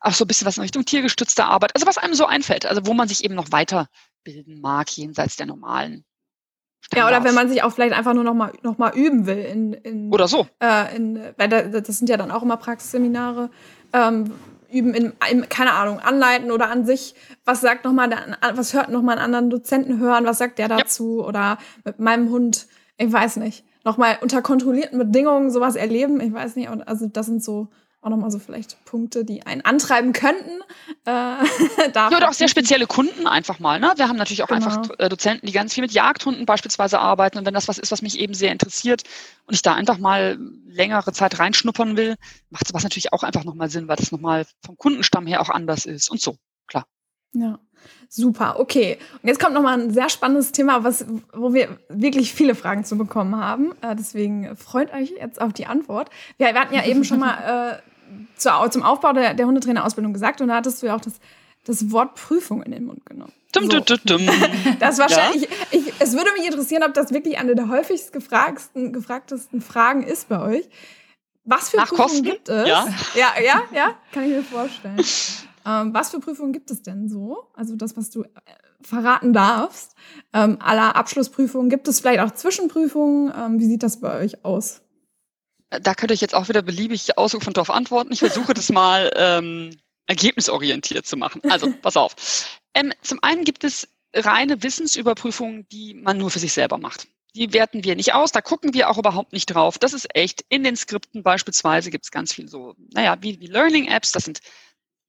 [0.00, 1.74] Auch so ein bisschen was in Richtung tiergestützter Arbeit.
[1.74, 2.66] Also was einem so einfällt.
[2.66, 6.04] Also wo man sich eben noch weiterbilden mag, jenseits der normalen.
[6.92, 7.24] Ja, oder Standards.
[7.24, 10.12] wenn man sich auch vielleicht einfach nur noch mal, noch mal üben will in, in
[10.12, 10.48] Oder so.
[10.60, 13.50] äh, in, weil da, das sind ja dann auch immer Praxisseminare,
[13.92, 14.32] ähm,
[14.72, 18.72] üben in, in, keine Ahnung, anleiten oder an sich, was sagt noch mal, der, was
[18.72, 22.66] hört noch mal einen anderen Dozenten hören, was sagt der dazu oder mit meinem Hund,
[22.96, 27.26] ich weiß nicht, noch mal unter kontrollierten Bedingungen sowas erleben, ich weiß nicht, also das
[27.26, 27.68] sind so
[28.02, 30.62] auch noch mal so vielleicht Punkte, die einen antreiben könnten.
[31.04, 31.10] Äh,
[31.94, 33.78] Ja, oder auch sehr spezielle Kunden einfach mal.
[33.78, 33.92] Ne?
[33.96, 34.66] Wir haben natürlich auch Genau.
[34.66, 37.38] einfach äh, Dozenten, die ganz viel mit Jagdhunden beispielsweise arbeiten.
[37.38, 39.02] Und wenn das was ist, was mich eben sehr interessiert
[39.46, 42.16] und ich da einfach mal längere Zeit reinschnuppern will,
[42.48, 45.84] macht sowas natürlich auch einfach nochmal Sinn, weil das nochmal vom Kundenstamm her auch anders
[45.84, 46.36] ist und so.
[46.66, 46.86] Klar.
[47.32, 47.58] Ja,
[48.08, 48.58] super.
[48.58, 48.98] Okay.
[49.22, 52.84] Und jetzt kommt noch mal ein sehr spannendes Thema, was, wo wir wirklich viele Fragen
[52.84, 53.72] zu bekommen haben.
[53.82, 56.10] Äh, deswegen freut euch jetzt auf die Antwort.
[56.36, 57.90] Wir, wir hatten ja eben schon mal äh,
[58.36, 61.14] zu, zum Aufbau der, der Hundetrainerausbildung gesagt und da hattest du ja auch das,
[61.64, 63.32] das Wort Prüfung in den Mund genommen.
[63.52, 63.80] Dum, So.
[63.80, 64.28] dum, dum.
[64.80, 69.60] Das wahrscheinlich, ich, es würde mich interessieren, ob das wirklich eine der häufigst gefragtesten, gefragtesten
[69.60, 70.68] Fragen ist bei euch.
[71.44, 72.24] Was für Nach Prüfungen Kosten?
[72.24, 72.68] gibt es?
[72.68, 72.86] Ja.
[73.14, 75.00] ja, ja, ja, kann ich mir vorstellen.
[75.66, 77.50] Ähm, was für Prüfungen gibt es denn so?
[77.54, 78.28] Also das, was du äh,
[78.82, 79.94] verraten darfst.
[80.32, 83.32] Ähm, aller Abschlussprüfungen gibt es vielleicht auch Zwischenprüfungen.
[83.36, 84.82] Ähm, wie sieht das bei euch aus?
[85.70, 88.12] Da könnte ich jetzt auch wieder beliebig Ausdruck von drauf antworten.
[88.12, 89.70] Ich versuche das mal ähm,
[90.06, 91.42] ergebnisorientiert zu machen.
[91.48, 92.14] Also, pass auf.
[92.74, 97.06] Ähm, zum einen gibt es reine Wissensüberprüfungen, die man nur für sich selber macht.
[97.36, 99.78] Die werten wir nicht aus, da gucken wir auch überhaupt nicht drauf.
[99.78, 100.44] Das ist echt.
[100.48, 104.40] In den Skripten beispielsweise gibt es ganz viel so, naja, wie, wie Learning-Apps, das sind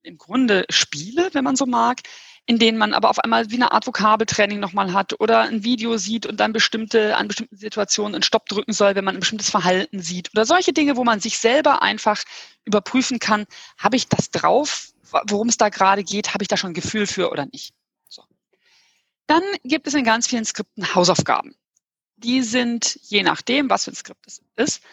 [0.04, 2.02] im Grunde Spiele, wenn man so mag,
[2.46, 5.98] in denen man aber auf einmal wie eine Art Vokabeltraining nochmal hat oder ein Video
[5.98, 9.50] sieht und dann bestimmte, an bestimmten Situationen einen Stopp drücken soll, wenn man ein bestimmtes
[9.50, 12.24] Verhalten sieht oder solche Dinge, wo man sich selber einfach
[12.66, 13.46] überprüfen kann,
[13.78, 14.92] habe ich das drauf,
[15.28, 17.74] worum es da gerade geht, habe ich da schon ein Gefühl für oder nicht.
[18.08, 18.24] So.
[19.28, 21.56] Dann gibt es in ganz vielen Skripten Hausaufgaben.
[22.18, 24.84] Die sind, je nachdem, was für ein Skript es ist,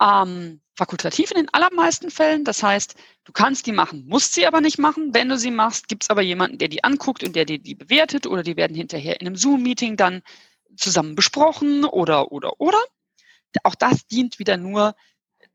[0.00, 2.44] ähm, fakultativ in den allermeisten Fällen.
[2.44, 5.12] Das heißt, du kannst die machen, musst sie aber nicht machen.
[5.12, 7.74] Wenn du sie machst, gibt es aber jemanden, der die anguckt und der dir die
[7.74, 10.22] bewertet oder die werden hinterher in einem Zoom-Meeting dann
[10.76, 12.78] zusammen besprochen oder, oder, oder.
[13.64, 14.94] Auch das dient wieder nur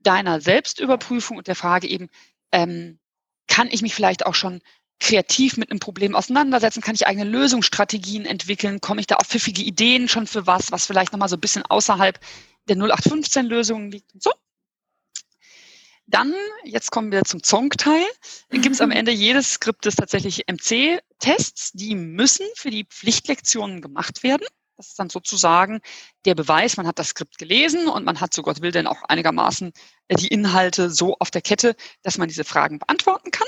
[0.01, 2.09] deiner Selbstüberprüfung und der Frage eben,
[2.51, 2.99] ähm,
[3.47, 4.61] kann ich mich vielleicht auch schon
[4.99, 6.81] kreativ mit einem Problem auseinandersetzen?
[6.81, 8.81] Kann ich eigene Lösungsstrategien entwickeln?
[8.81, 11.63] Komme ich da auf pfiffige Ideen schon für was, was vielleicht nochmal so ein bisschen
[11.65, 12.19] außerhalb
[12.67, 14.31] der 0815-Lösungen liegt und so?
[16.07, 16.33] Dann,
[16.63, 18.05] jetzt kommen wir zum Zong-Teil,
[18.49, 24.45] gibt es am Ende jedes Skriptes tatsächlich MC-Tests, die müssen für die Pflichtlektionen gemacht werden.
[24.75, 25.81] Das ist dann sozusagen
[26.25, 29.03] der Beweis, man hat das Skript gelesen und man hat, so Gott will, denn auch
[29.03, 29.71] einigermaßen
[30.07, 33.47] äh, die Inhalte so auf der Kette, dass man diese Fragen beantworten kann.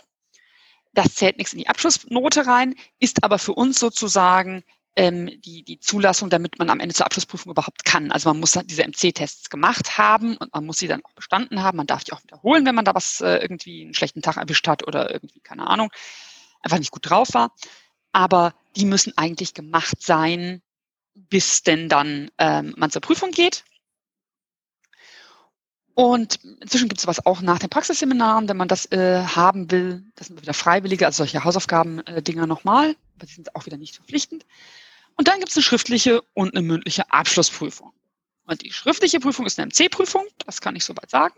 [0.93, 4.63] Das zählt nichts in die Abschlussnote rein, ist aber für uns sozusagen
[4.95, 8.11] ähm, die, die Zulassung, damit man am Ende zur Abschlussprüfung überhaupt kann.
[8.11, 11.77] Also man muss diese MC-Tests gemacht haben und man muss sie dann auch bestanden haben.
[11.77, 14.67] Man darf die auch wiederholen, wenn man da was äh, irgendwie einen schlechten Tag erwischt
[14.67, 15.91] hat oder irgendwie, keine Ahnung,
[16.61, 17.51] einfach nicht gut drauf war.
[18.13, 20.61] Aber die müssen eigentlich gemacht sein,
[21.13, 23.65] bis denn dann ähm, man zur Prüfung geht.
[25.93, 30.03] Und inzwischen gibt es was auch nach den Praxisseminaren, wenn man das äh, haben will.
[30.15, 33.95] Das sind wieder Freiwillige, also solche Hausaufgaben-Dinger äh, nochmal, aber die sind auch wieder nicht
[33.95, 34.45] verpflichtend.
[35.15, 37.93] Und dann gibt es eine schriftliche und eine mündliche Abschlussprüfung.
[38.45, 41.35] Und die schriftliche Prüfung ist eine MC-Prüfung, das kann ich soweit sagen,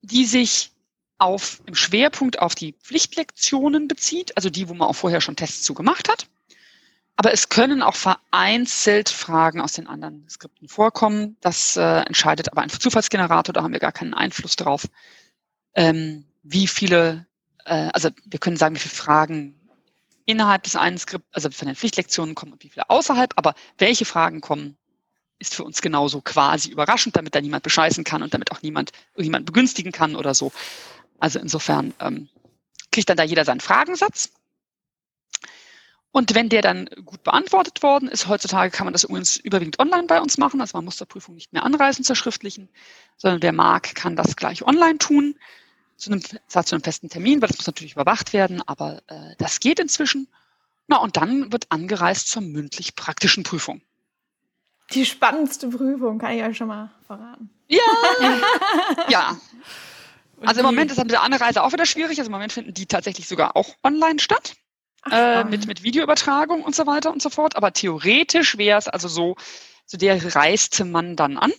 [0.00, 0.72] die sich
[1.18, 5.62] auf, im Schwerpunkt auf die Pflichtlektionen bezieht, also die, wo man auch vorher schon Tests
[5.62, 6.26] zu gemacht hat.
[7.14, 11.36] Aber es können auch vereinzelt Fragen aus den anderen Skripten vorkommen.
[11.40, 14.88] Das äh, entscheidet aber ein Zufallsgenerator, da haben wir gar keinen Einfluss drauf.
[15.74, 17.26] Ähm, wie viele,
[17.64, 19.60] äh, also wir können sagen, wie viele Fragen
[20.26, 24.04] innerhalb des einen Skripts, also von den Pflichtlektionen kommen und wie viele außerhalb, aber welche
[24.04, 24.76] Fragen kommen,
[25.38, 28.92] ist für uns genauso quasi überraschend, damit da niemand bescheißen kann und damit auch niemand
[29.14, 30.52] irgendjemand begünstigen kann oder so.
[31.18, 32.28] Also insofern ähm,
[32.92, 34.30] kriegt dann da jeder seinen Fragensatz.
[36.12, 40.06] Und wenn der dann gut beantwortet worden ist, heutzutage kann man das übrigens überwiegend online
[40.06, 42.68] bei uns machen, also man muss zur Prüfung nicht mehr anreisen zur schriftlichen,
[43.16, 45.34] sondern wer mag, kann das gleich online tun
[46.02, 49.34] zu einem, zwar zu einem festen Termin, weil das muss natürlich überwacht werden, aber äh,
[49.38, 50.28] das geht inzwischen.
[50.88, 53.80] Na, und dann wird angereist zur mündlich-praktischen Prüfung.
[54.92, 57.50] Die spannendste Prüfung, kann ich euch schon mal verraten.
[57.68, 57.80] Ja,
[59.08, 59.38] ja.
[60.44, 62.18] Also im Moment ist dann mit der Anreise auch wieder schwierig.
[62.18, 64.54] Also im Moment finden die tatsächlich sogar auch online statt.
[65.02, 67.56] Ach, äh, mit, mit Videoübertragung und so weiter und so fort.
[67.56, 69.36] Aber theoretisch wäre es also so,
[69.86, 71.52] so der reiste man dann an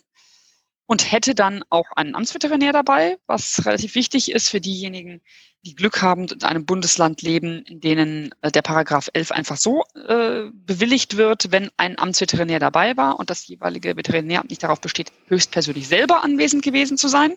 [0.94, 5.22] und hätte dann auch einen Amtsveterinär dabei, was relativ wichtig ist für diejenigen,
[5.66, 9.82] die Glück haben in einem Bundesland leben, in denen äh, der Paragraph 11 einfach so
[10.08, 15.12] äh, bewilligt wird, wenn ein Amtsveterinär dabei war und das jeweilige Veterinäramt nicht darauf besteht,
[15.30, 17.32] höchstpersönlich selber anwesend gewesen zu sein.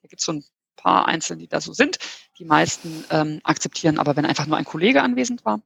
[0.00, 0.44] Da gibt es so ein
[0.74, 1.98] paar Einzelne, die da so sind.
[2.38, 5.60] Die meisten ähm, akzeptieren aber, wenn einfach nur ein Kollege anwesend war.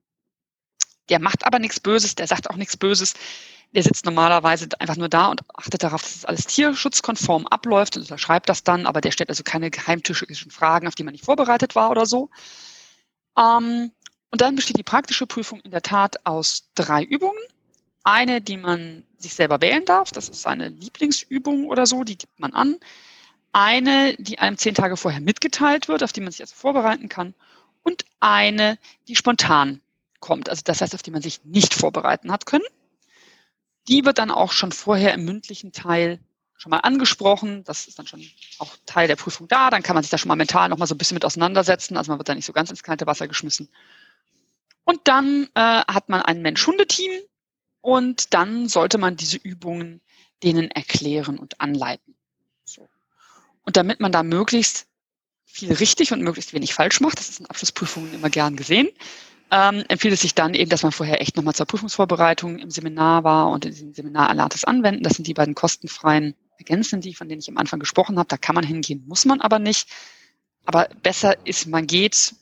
[1.09, 3.15] Der macht aber nichts Böses, der sagt auch nichts Böses.
[3.75, 8.03] Der sitzt normalerweise einfach nur da und achtet darauf, dass das alles tierschutzkonform abläuft und
[8.03, 11.75] unterschreibt das dann, aber der stellt also keine geheimtischischen Fragen, auf die man nicht vorbereitet
[11.75, 12.31] war oder so.
[13.39, 13.93] Ähm,
[14.31, 17.39] und dann besteht die praktische Prüfung in der Tat aus drei Übungen.
[18.05, 22.39] Eine, die man sich selber wählen darf, das ist seine Lieblingsübung oder so, die gibt
[22.41, 22.77] man an.
[23.53, 27.35] Eine, die einem zehn Tage vorher mitgeteilt wird, auf die man sich also vorbereiten kann.
[27.83, 29.81] Und eine, die spontan
[30.21, 32.65] kommt, also das heißt, auf die man sich nicht vorbereiten hat können.
[33.89, 36.21] Die wird dann auch schon vorher im mündlichen Teil
[36.57, 37.65] schon mal angesprochen.
[37.65, 38.23] Das ist dann schon
[38.59, 39.71] auch Teil der Prüfung da.
[39.71, 41.97] Dann kann man sich da schon mal mental noch mal so ein bisschen mit auseinandersetzen.
[41.97, 43.69] Also man wird da nicht so ganz ins kalte Wasser geschmissen.
[44.85, 47.13] Und dann äh, hat man ein Mensch-Hunde-Team
[47.81, 50.01] und dann sollte man diese Übungen
[50.43, 52.15] denen erklären und anleiten.
[52.65, 52.89] So.
[53.63, 54.87] Und damit man da möglichst
[55.45, 58.89] viel richtig und möglichst wenig falsch macht, das ist in Abschlussprüfungen immer gern gesehen,
[59.51, 63.25] ähm, empfiehlt es sich dann eben, dass man vorher echt nochmal zur Prüfungsvorbereitung im Seminar
[63.25, 65.03] war und in diesem Seminar Erlerntes anwenden.
[65.03, 68.29] Das sind die beiden kostenfreien Ergänzenden, die, von denen ich am Anfang gesprochen habe.
[68.29, 69.89] Da kann man hingehen, muss man aber nicht.
[70.65, 72.35] Aber besser ist, man geht.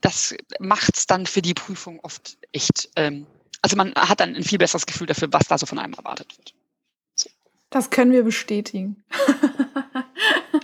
[0.00, 2.90] Das macht es dann für die Prüfung oft echt.
[2.96, 3.26] Ähm,
[3.62, 6.36] also man hat dann ein viel besseres Gefühl dafür, was da so von einem erwartet
[6.36, 6.54] wird.
[7.14, 7.30] So.
[7.70, 9.02] Das können wir bestätigen.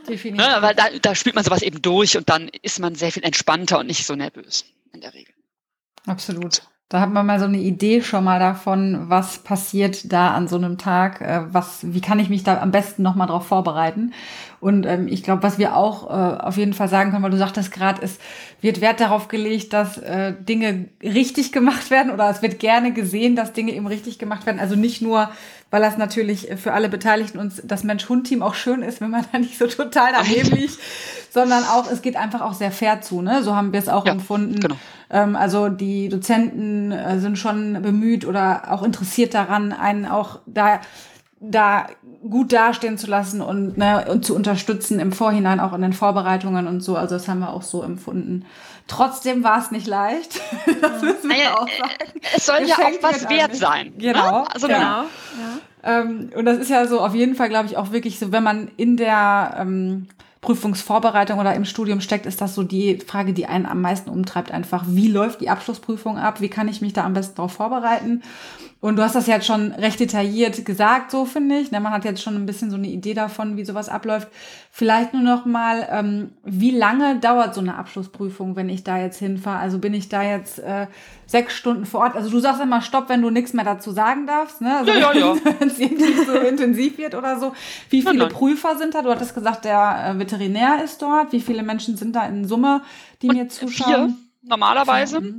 [0.08, 0.44] Definitiv.
[0.44, 3.24] Ja, weil da, da spielt man sowas eben durch und dann ist man sehr viel
[3.24, 5.34] entspannter und nicht so nervös in der Regel.
[6.08, 6.62] Absolut.
[6.90, 10.56] Da hat man mal so eine Idee schon mal davon, was passiert da an so
[10.56, 14.14] einem Tag, äh, was, wie kann ich mich da am besten nochmal drauf vorbereiten.
[14.60, 17.36] Und ähm, ich glaube, was wir auch äh, auf jeden Fall sagen können, weil du
[17.36, 18.18] sagtest gerade, es
[18.62, 23.36] wird Wert darauf gelegt, dass äh, Dinge richtig gemacht werden oder es wird gerne gesehen,
[23.36, 24.58] dass Dinge eben richtig gemacht werden.
[24.58, 25.30] Also nicht nur,
[25.70, 29.38] weil das natürlich für alle Beteiligten und das Mensch-Hund-Team auch schön ist, wenn man da
[29.38, 30.78] nicht so total daneben liegt,
[31.30, 33.22] sondern auch, es geht einfach auch sehr fair zu.
[33.22, 33.42] Ne?
[33.42, 34.60] So haben wir es auch ja, empfunden.
[34.60, 34.76] Genau.
[35.10, 40.80] Ähm, also die Dozenten äh, sind schon bemüht oder auch interessiert daran, einen auch da
[41.40, 41.86] da
[42.28, 46.66] gut dastehen zu lassen und, ne, und zu unterstützen im Vorhinein, auch in den Vorbereitungen
[46.66, 46.96] und so.
[46.96, 48.44] Also das haben wir auch so empfunden.
[48.88, 50.40] Trotzdem war es nicht leicht.
[50.80, 52.20] das müssen wir auch sagen.
[52.34, 53.86] Es soll Geschenkt ja auch was wert sein.
[53.96, 54.12] Ne?
[54.12, 54.40] Genau.
[54.40, 54.46] Ne?
[54.52, 54.78] Also genau.
[54.78, 55.04] genau.
[55.84, 56.00] Ja.
[56.00, 58.42] Ähm, und das ist ja so auf jeden Fall, glaube ich, auch wirklich so, wenn
[58.42, 60.08] man in der ähm,
[60.40, 64.52] Prüfungsvorbereitung oder im Studium steckt, ist das so die Frage, die einen am meisten umtreibt,
[64.52, 66.40] einfach, wie läuft die Abschlussprüfung ab?
[66.40, 68.22] Wie kann ich mich da am besten darauf vorbereiten?
[68.80, 71.72] Und du hast das jetzt schon recht detailliert gesagt, so finde ich.
[71.72, 74.28] Ne, man hat jetzt schon ein bisschen so eine Idee davon, wie sowas abläuft.
[74.70, 79.18] Vielleicht nur noch mal, ähm, wie lange dauert so eine Abschlussprüfung, wenn ich da jetzt
[79.18, 79.58] hinfahre?
[79.58, 80.86] Also bin ich da jetzt äh,
[81.26, 82.14] sechs Stunden vor Ort?
[82.14, 84.76] Also du sagst immer Stopp, wenn du nichts mehr dazu sagen darfst, ne?
[84.76, 85.36] Also ja, ja, ja.
[85.58, 87.54] wenn es irgendwie so intensiv wird oder so.
[87.90, 88.28] Wie viele nein.
[88.28, 89.02] Prüfer sind da?
[89.02, 91.32] Du hattest gesagt, der äh, Veterinär ist dort.
[91.32, 92.82] Wie viele Menschen sind da in Summe,
[93.22, 94.10] die Und mir zuschauen?
[94.10, 95.20] Vier, normalerweise.
[95.20, 95.34] Vier.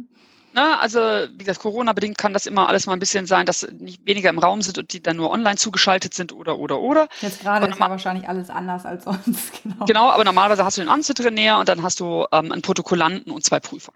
[0.54, 4.06] Ne, also wie gesagt, Corona-bedingt kann das immer alles mal ein bisschen sein, dass nicht
[4.06, 7.08] weniger im Raum sind und die dann nur online zugeschaltet sind oder oder oder.
[7.22, 9.54] Jetzt gerade ist ja wahrscheinlich alles anders als sonst.
[9.64, 9.86] Genau.
[9.86, 13.44] genau, aber normalerweise hast du den Anzitrenär und dann hast du ähm, einen Protokollanten und
[13.44, 13.94] zwei Prüfer.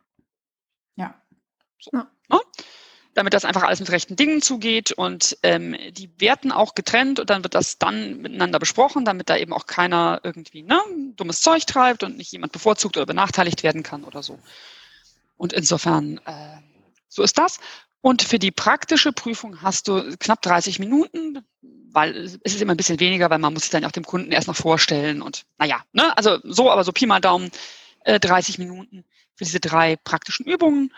[0.95, 1.15] Ja.
[1.79, 2.07] So, ja.
[2.29, 2.39] Ne?
[3.15, 7.29] Damit das einfach alles mit rechten Dingen zugeht und ähm, die werden auch getrennt und
[7.29, 10.79] dann wird das dann miteinander besprochen, damit da eben auch keiner irgendwie ne,
[11.15, 14.39] dummes Zeug treibt und nicht jemand bevorzugt oder benachteiligt werden kann oder so.
[15.43, 16.55] Und insofern, äh,
[17.09, 17.59] so ist das.
[17.99, 21.45] Und für die praktische Prüfung hast du knapp 30 Minuten,
[21.91, 24.31] weil es ist immer ein bisschen weniger, weil man muss sich dann auch dem Kunden
[24.31, 27.51] erst noch vorstellen und naja, ne, also so, aber so Pi mal Daumen,
[28.05, 29.03] äh, 30 Minuten
[29.35, 30.93] für diese drei praktischen Übungen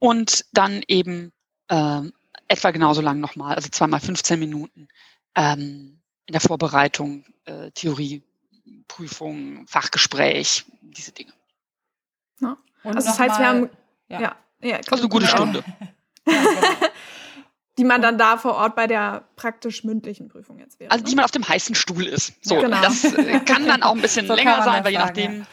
[0.00, 1.32] und dann eben
[1.68, 2.02] äh,
[2.46, 4.88] etwa genauso lang nochmal, also zweimal 15 Minuten
[5.34, 8.22] ähm, in der Vorbereitung, äh, Theorie,
[8.86, 11.32] Prüfung, Fachgespräch, diese Dinge.
[12.42, 12.58] Ja.
[12.88, 13.70] Und also das heißt, wir haben
[14.08, 15.62] ja, ja, ja also eine gute Stunde.
[17.78, 20.90] die man dann da vor Ort bei der praktisch mündlichen Prüfung jetzt wäre.
[20.90, 21.16] Also die ne?
[21.16, 22.32] man auf dem heißen Stuhl ist.
[22.42, 22.82] So, genau.
[22.82, 25.46] das äh, kann dann auch ein bisschen so länger sein, weil je nachdem, ja.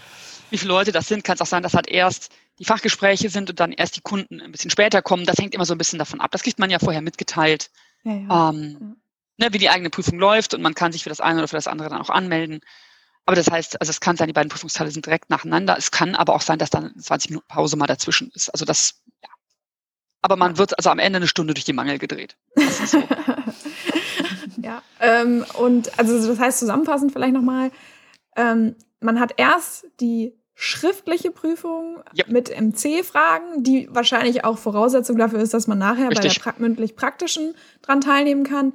[0.49, 3.49] wie viele Leute das sind, kann es auch sein, dass halt erst die Fachgespräche sind
[3.49, 5.25] und dann erst die Kunden ein bisschen später kommen.
[5.25, 6.31] Das hängt immer so ein bisschen davon ab.
[6.31, 7.69] Das kriegt man ja vorher mitgeteilt,
[8.03, 8.49] ja, ja.
[8.49, 8.95] Ähm,
[9.37, 11.57] ne, wie die eigene Prüfung läuft und man kann sich für das eine oder für
[11.57, 12.61] das andere dann auch anmelden.
[13.25, 15.75] Aber das heißt, also es kann sein, die beiden Prüfungsteile sind direkt nacheinander.
[15.77, 18.49] Es kann aber auch sein, dass dann 20 Minuten Pause mal dazwischen ist.
[18.49, 19.29] Also das, ja.
[20.21, 22.37] Aber man wird also am Ende eine Stunde durch die Mangel gedreht.
[22.85, 23.03] So.
[24.61, 27.71] ja, ähm, und also das heißt zusammenfassend vielleicht nochmal,
[28.35, 32.29] ähm, man hat erst die schriftliche Prüfung yep.
[32.29, 36.43] mit MC-Fragen, die wahrscheinlich auch Voraussetzung dafür ist, dass man nachher Richtig.
[36.43, 38.73] bei der pra mündlich-praktischen dran teilnehmen kann.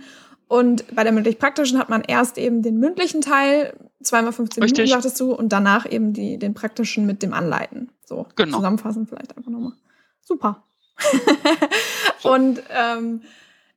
[0.51, 3.73] Und bei der mündlich-praktischen hat man erst eben den mündlichen Teil,
[4.03, 4.79] zweimal 15 Richtig.
[4.79, 7.93] Minuten, sagtest du, und danach eben die, den praktischen mit dem Anleiten.
[8.05, 8.57] So, genau.
[8.57, 9.75] zusammenfassend vielleicht einfach nochmal.
[10.23, 10.65] Super.
[12.25, 13.23] und ähm,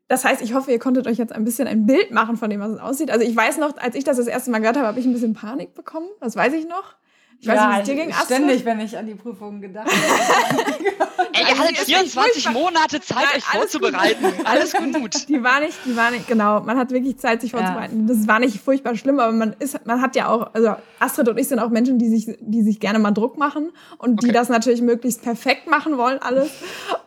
[0.08, 2.60] das heißt, ich hoffe, ihr konntet euch jetzt ein bisschen ein Bild machen von dem,
[2.60, 3.12] was es aussieht.
[3.12, 5.14] Also ich weiß noch, als ich das das erste Mal gehört habe, habe ich ein
[5.14, 6.08] bisschen Panik bekommen.
[6.22, 6.96] Das weiß ich noch.
[7.44, 11.28] Ich weiß ja, nicht, dir ging ständig, wenn ich an die Prüfungen gedacht habe.
[11.34, 14.24] Ey, ihr hattet 24 Monate Zeit, Nein, euch vorzubereiten.
[14.24, 14.34] Gut.
[14.46, 15.28] Alles gut.
[15.28, 16.62] Die war nicht, die war nicht, genau.
[16.62, 18.08] Man hat wirklich Zeit, sich vorzubereiten.
[18.08, 18.16] Ja.
[18.16, 21.38] Das war nicht furchtbar schlimm, aber man ist, man hat ja auch, also Astrid und
[21.38, 24.28] ich sind auch Menschen, die sich, die sich gerne mal Druck machen und okay.
[24.28, 26.50] die das natürlich möglichst perfekt machen wollen, alles.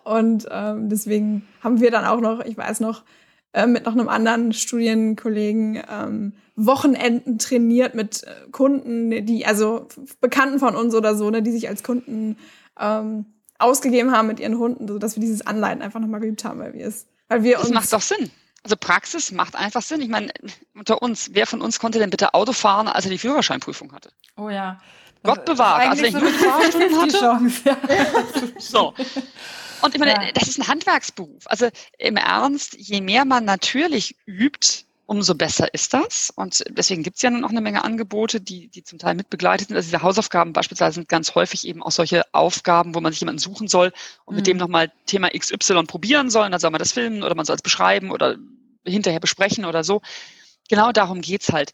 [0.05, 3.05] Und ähm, deswegen haben wir dann auch noch, ich weiß noch,
[3.55, 9.87] äh, mit noch einem anderen Studienkollegen ähm, Wochenenden trainiert mit äh, Kunden, die, also
[10.21, 12.39] Bekannten von uns oder so, ne, die sich als Kunden
[12.81, 13.27] ähm,
[13.59, 16.73] ausgegeben haben mit ihren Hunden, so dass wir dieses Anleiten einfach nochmal geübt haben, weil
[16.73, 17.73] wir es, weil wir das uns.
[17.73, 18.31] Das macht doch Sinn.
[18.63, 20.01] Also Praxis macht einfach Sinn.
[20.01, 20.33] Ich meine,
[20.75, 24.11] unter uns, wer von uns konnte denn bitte Auto fahren, als er die Führerscheinprüfung hatte?
[24.37, 24.81] Oh ja.
[25.23, 27.19] Gott bewahrt, als er so nur die Fahrstunden hatte.
[27.19, 27.77] Chance, ja.
[28.59, 28.95] so.
[29.83, 30.33] Und ich meine, ja.
[30.33, 31.45] das ist ein Handwerksberuf.
[31.47, 36.33] Also im Ernst, je mehr man natürlich übt, umso besser ist das.
[36.35, 39.69] Und deswegen gibt es ja nun auch eine Menge Angebote, die, die zum Teil mitbegleitet
[39.69, 39.77] sind.
[39.77, 43.39] Also diese Hausaufgaben beispielsweise sind ganz häufig eben auch solche Aufgaben, wo man sich jemanden
[43.39, 43.93] suchen soll
[44.25, 44.37] und mhm.
[44.37, 46.45] mit dem nochmal Thema XY probieren soll.
[46.47, 48.37] Und dann soll man das filmen oder man soll es beschreiben oder
[48.85, 50.03] hinterher besprechen oder so.
[50.69, 51.73] Genau darum geht's halt.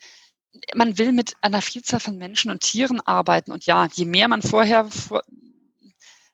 [0.74, 3.52] Man will mit einer Vielzahl von Menschen und Tieren arbeiten.
[3.52, 5.22] Und ja, je mehr man vorher vor,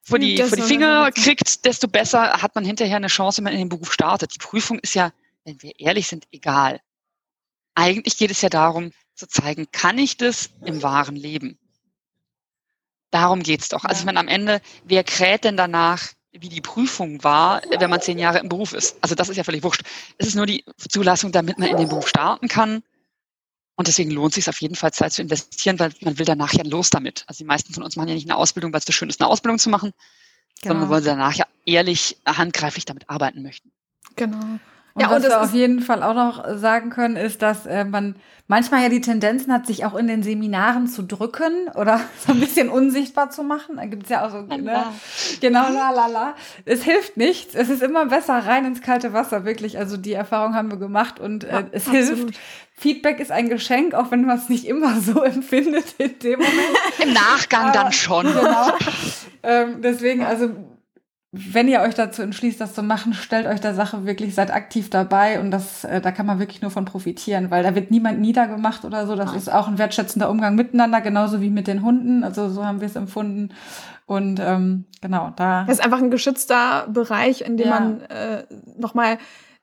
[0.02, 3.52] vor die, vor die Finger kriegt, desto besser hat man hinterher eine Chance, wenn man
[3.52, 4.34] in den Beruf startet.
[4.34, 5.12] Die Prüfung ist ja,
[5.44, 6.80] wenn wir ehrlich sind, egal.
[7.78, 11.60] Eigentlich geht es ja darum, zu zeigen, kann ich das im wahren Leben?
[13.12, 13.84] Darum geht's doch.
[13.84, 18.00] Also ich meine, am Ende, wer kräht denn danach, wie die Prüfung war, wenn man
[18.00, 18.96] zehn Jahre im Beruf ist?
[19.00, 19.82] Also das ist ja völlig wurscht.
[20.18, 22.82] Es ist nur die Zulassung, damit man in den Beruf starten kann.
[23.76, 26.54] Und deswegen lohnt es sich auf jeden Fall Zeit zu investieren, weil man will danach
[26.54, 27.22] ja los damit.
[27.28, 29.20] Also die meisten von uns machen ja nicht eine Ausbildung, weil es so schön ist,
[29.20, 29.92] eine Ausbildung zu machen,
[30.62, 30.74] genau.
[30.74, 33.70] sondern weil sie danach ja ehrlich, handgreiflich damit arbeiten möchten.
[34.16, 34.58] Genau.
[34.98, 37.84] Und ja, was und wir auf jeden Fall auch noch sagen können, ist, dass äh,
[37.84, 38.16] man
[38.48, 42.40] manchmal ja die Tendenzen hat, sich auch in den Seminaren zu drücken oder so ein
[42.40, 43.76] bisschen unsichtbar zu machen.
[43.76, 44.84] Da gibt es ja auch so, ne?
[45.40, 46.34] genau, la la la.
[46.64, 47.54] Es hilft nichts.
[47.54, 49.78] Es ist immer besser rein ins kalte Wasser, wirklich.
[49.78, 52.18] Also die Erfahrung haben wir gemacht und äh, ja, es absolut.
[52.18, 52.40] hilft.
[52.74, 56.78] Feedback ist ein Geschenk, auch wenn man es nicht immer so empfindet in dem Moment.
[57.00, 58.26] Im Nachgang Aber, dann schon.
[58.26, 58.72] Genau.
[59.44, 60.50] ähm, deswegen, also
[61.30, 64.88] wenn ihr euch dazu entschließt, das zu machen, stellt euch der Sache wirklich, seid aktiv
[64.88, 68.18] dabei und das, äh, da kann man wirklich nur von profitieren, weil da wird niemand
[68.20, 69.14] niedergemacht oder so.
[69.14, 69.36] Das Nein.
[69.36, 72.24] ist auch ein wertschätzender Umgang miteinander, genauso wie mit den Hunden.
[72.24, 73.50] Also so haben wir es empfunden.
[74.06, 75.64] Und ähm, genau, da.
[75.64, 77.78] Das ist einfach ein geschützter Bereich, in dem ja.
[77.78, 78.44] man äh,
[78.78, 79.18] nochmal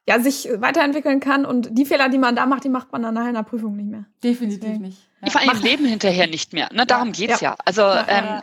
[0.07, 1.47] ja, sich weiterentwickeln kann.
[1.47, 3.75] Und die Fehler, die man da macht, die macht man dann nachher in der Prüfung
[3.75, 4.05] nicht mehr.
[4.23, 4.83] Definitiv Deswegen.
[4.83, 5.09] nicht.
[5.23, 5.31] Ja.
[5.31, 6.69] Vor allem Leben hinterher nicht mehr.
[6.71, 6.85] Ne?
[6.85, 7.13] Darum ja.
[7.13, 7.51] geht's ja.
[7.51, 7.55] ja.
[7.65, 8.41] Also ähm,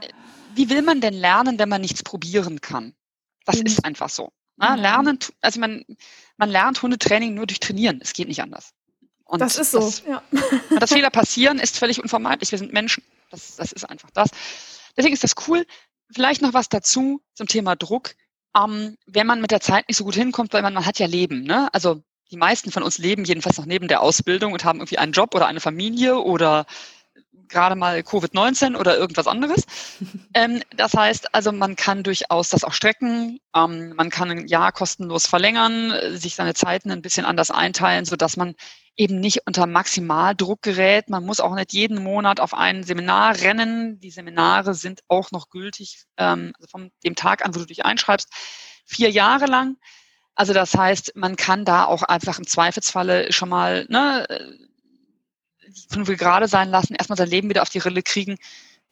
[0.57, 2.95] wie will man denn lernen, wenn man nichts probieren kann?
[3.45, 3.67] Das mhm.
[3.67, 4.33] ist einfach so.
[4.57, 4.77] Ne?
[4.77, 5.85] Lernen, also man,
[6.37, 8.01] man lernt Hundetraining nur durch Trainieren.
[8.03, 8.73] Es geht nicht anders.
[9.25, 9.81] Und das ist so.
[9.81, 10.23] Das, ja.
[10.79, 12.51] dass Fehler passieren, ist völlig unvermeidlich.
[12.51, 13.03] Wir sind Menschen.
[13.31, 14.31] Das, das ist einfach das.
[14.97, 15.67] Deswegen ist das cool.
[16.15, 18.15] Vielleicht noch was dazu zum Thema Druck.
[18.55, 21.07] Ähm, wenn man mit der Zeit nicht so gut hinkommt, weil man, man hat ja
[21.07, 21.45] Leben.
[21.45, 21.73] Ne?
[21.73, 25.13] Also die meisten von uns leben jedenfalls noch neben der Ausbildung und haben irgendwie einen
[25.13, 26.67] Job oder eine Familie oder
[27.53, 29.67] gerade mal Covid-19 oder irgendwas anderes.
[30.35, 33.39] ähm, das heißt also, man kann durchaus das auch strecken.
[33.55, 38.17] Ähm, man kann ein Jahr kostenlos verlängern, sich seine Zeiten ein bisschen anders einteilen, so
[38.17, 38.55] dass man
[38.97, 41.09] eben nicht unter Maximaldruck gerät.
[41.09, 44.01] Man muss auch nicht jeden Monat auf ein Seminar rennen.
[44.01, 47.85] Die Seminare sind auch noch gültig, ähm, also von dem Tag an, wo du dich
[47.85, 48.29] einschreibst,
[48.85, 49.77] vier Jahre lang.
[50.35, 54.27] Also das heißt, man kann da auch einfach im Zweifelsfalle schon mal ne,
[55.91, 58.37] fünf gerade sein lassen, erstmal sein Leben wieder auf die Rille kriegen,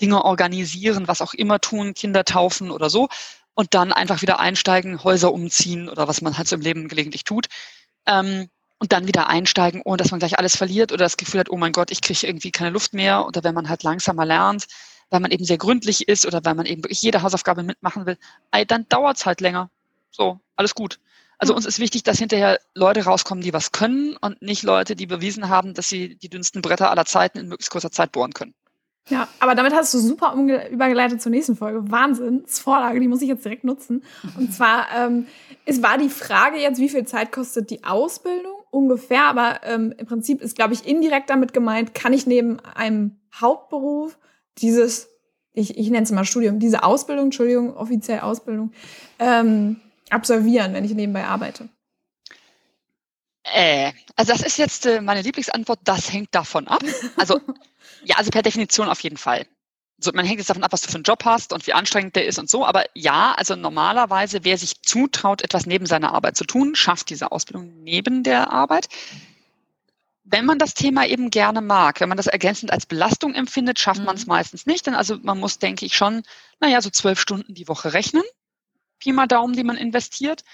[0.00, 3.08] Dinge organisieren, was auch immer tun, Kinder taufen oder so
[3.54, 7.24] und dann einfach wieder einsteigen, Häuser umziehen oder was man halt so im Leben gelegentlich
[7.24, 7.46] tut.
[8.06, 11.50] Ähm, und dann wieder einsteigen, ohne dass man gleich alles verliert oder das Gefühl hat,
[11.50, 14.66] oh mein Gott, ich kriege irgendwie keine Luft mehr oder wenn man halt langsamer lernt,
[15.10, 18.16] weil man eben sehr gründlich ist oder weil man eben wirklich jede Hausaufgabe mitmachen will,
[18.66, 19.68] dann dauert's halt länger.
[20.10, 20.98] So, alles gut.
[21.40, 25.06] Also uns ist wichtig, dass hinterher Leute rauskommen, die was können und nicht Leute, die
[25.06, 28.54] bewiesen haben, dass sie die dünnsten Bretter aller Zeiten in möglichst kurzer Zeit bohren können.
[29.08, 31.90] Ja, aber damit hast du super übergeleitet zur nächsten Folge.
[31.90, 34.04] Wahnsinnsvorlage, die muss ich jetzt direkt nutzen.
[34.36, 35.26] Und zwar, ähm,
[35.64, 40.06] es war die Frage jetzt, wie viel Zeit kostet die Ausbildung ungefähr, aber ähm, im
[40.06, 44.18] Prinzip ist, glaube ich, indirekt damit gemeint, kann ich neben einem Hauptberuf
[44.58, 45.08] dieses,
[45.54, 48.72] ich, ich nenne es mal Studium, diese Ausbildung, Entschuldigung, offiziell Ausbildung,
[49.18, 49.80] ähm,
[50.10, 51.68] absolvieren, wenn ich nebenbei arbeite?
[53.44, 56.82] Äh, also das ist jetzt äh, meine Lieblingsantwort, das hängt davon ab.
[57.16, 57.40] Also
[58.04, 59.46] ja, also per Definition auf jeden Fall.
[60.02, 62.16] So, man hängt jetzt davon ab, was du für einen Job hast und wie anstrengend
[62.16, 62.64] der ist und so.
[62.64, 67.32] Aber ja, also normalerweise, wer sich zutraut, etwas neben seiner Arbeit zu tun, schafft diese
[67.32, 68.88] Ausbildung neben der Arbeit.
[70.24, 74.00] Wenn man das Thema eben gerne mag, wenn man das ergänzend als Belastung empfindet, schafft
[74.00, 74.06] mhm.
[74.06, 74.86] man es meistens nicht.
[74.86, 76.22] Denn also man muss, denke ich, schon,
[76.60, 78.22] naja, so zwölf Stunden die Woche rechnen.
[79.00, 80.44] Pi mal Daumen, die man investiert.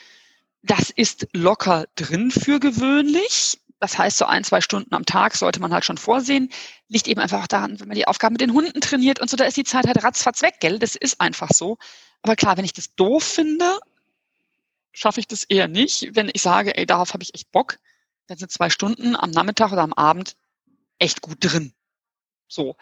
[0.63, 3.61] Das ist locker drin für gewöhnlich.
[3.79, 6.51] Das heißt, so ein, zwei Stunden am Tag sollte man halt schon vorsehen.
[6.89, 9.45] Liegt eben einfach daran, wenn man die Aufgaben mit den Hunden trainiert und so, da
[9.45, 10.79] ist die Zeit halt ratzfatz weg, gell?
[10.79, 11.77] Das ist einfach so.
[12.23, 13.79] Aber klar, wenn ich das doof finde,
[14.93, 16.15] schaffe ich das eher nicht.
[16.15, 17.79] Wenn ich sage, ey, darauf habe ich echt Bock,
[18.27, 20.37] dann sind zwei Stunden am Nachmittag oder am Abend
[20.99, 21.75] echt gut drin.
[22.49, 22.77] So.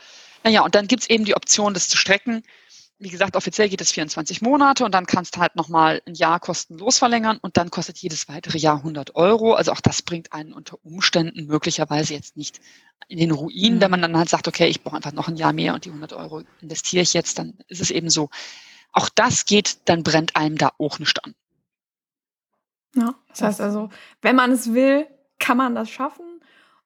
[0.45, 2.45] Naja, und dann gibt's eben die Option, das zu strecken
[2.99, 6.39] wie gesagt, offiziell geht es 24 Monate und dann kannst du halt nochmal ein Jahr
[6.39, 9.55] kostenlos verlängern und dann kostet jedes weitere Jahr 100 Euro.
[9.55, 12.61] Also auch das bringt einen unter Umständen möglicherweise jetzt nicht
[13.09, 13.81] in den Ruin, mhm.
[13.81, 15.91] wenn man dann halt sagt, okay, ich brauche einfach noch ein Jahr mehr und die
[15.91, 18.31] 100 Euro investiere ich jetzt, dann ist es eben so.
[18.93, 21.35] Auch das geht, dann brennt einem da auch nicht an.
[22.95, 23.91] Ja, das heißt also,
[24.23, 25.07] wenn man es will,
[25.41, 26.34] kann man das schaffen.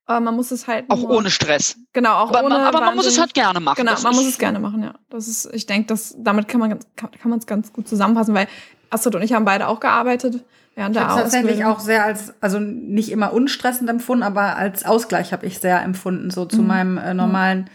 [0.08, 0.86] Aber man muss es halt.
[0.88, 1.76] Auch ohne Stress.
[1.92, 2.54] Genau, auch aber, ohne.
[2.54, 3.76] Man, aber man muss es halt gerne machen.
[3.76, 4.94] Genau, man muss es gerne machen, ja.
[5.10, 8.34] Das ist, ich denke, das, damit kann man kann, kann man es ganz gut zusammenfassen,
[8.34, 8.48] weil
[8.90, 10.42] Astrid und ich haben beide auch gearbeitet
[10.78, 15.32] während ich der tatsächlich auch sehr als, also nicht immer unstressend empfunden, aber als Ausgleich
[15.32, 16.66] habe ich sehr empfunden, so zu mhm.
[16.68, 17.68] meinem äh, normalen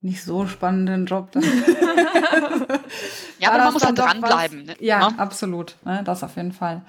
[0.00, 1.30] nicht so spannenden Job.
[3.38, 4.66] ja, aber man muss halt dranbleiben.
[4.66, 4.76] Ne?
[4.80, 5.76] Ja, ja, absolut.
[5.84, 6.02] Ne?
[6.04, 6.82] Das auf jeden Fall.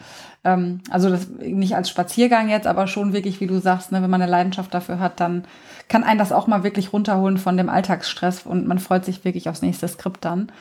[0.44, 4.10] Ähm, also das nicht als Spaziergang jetzt, aber schon wirklich, wie du sagst, ne, wenn
[4.10, 5.46] man eine Leidenschaft dafür hat, dann
[5.88, 9.50] kann einen das auch mal wirklich runterholen von dem Alltagsstress und man freut sich wirklich
[9.50, 10.52] aufs nächste Skript dann.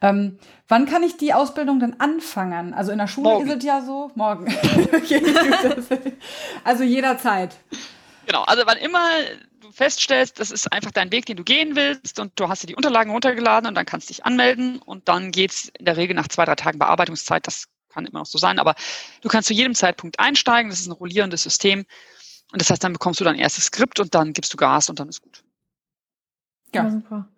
[0.00, 0.38] Ähm,
[0.68, 2.72] wann kann ich die Ausbildung denn anfangen?
[2.72, 3.48] Also in der Schule Morgen.
[3.48, 4.10] ist es ja so.
[4.14, 4.46] Morgen.
[6.64, 7.56] also jederzeit.
[8.26, 9.06] Genau, also wann immer
[9.70, 12.66] du feststellst, das ist einfach dein Weg, den du gehen willst und du hast dir
[12.66, 16.14] die Unterlagen runtergeladen und dann kannst du dich anmelden und dann geht's in der Regel
[16.14, 18.74] nach zwei, drei Tagen Bearbeitungszeit, das kann immer noch so sein, aber
[19.22, 21.86] du kannst zu jedem Zeitpunkt einsteigen, das ist ein rollierendes System
[22.52, 24.98] und das heißt, dann bekommst du dein erstes Skript und dann gibst du Gas und
[25.00, 25.42] dann ist gut.
[26.74, 27.28] Ja, ja super.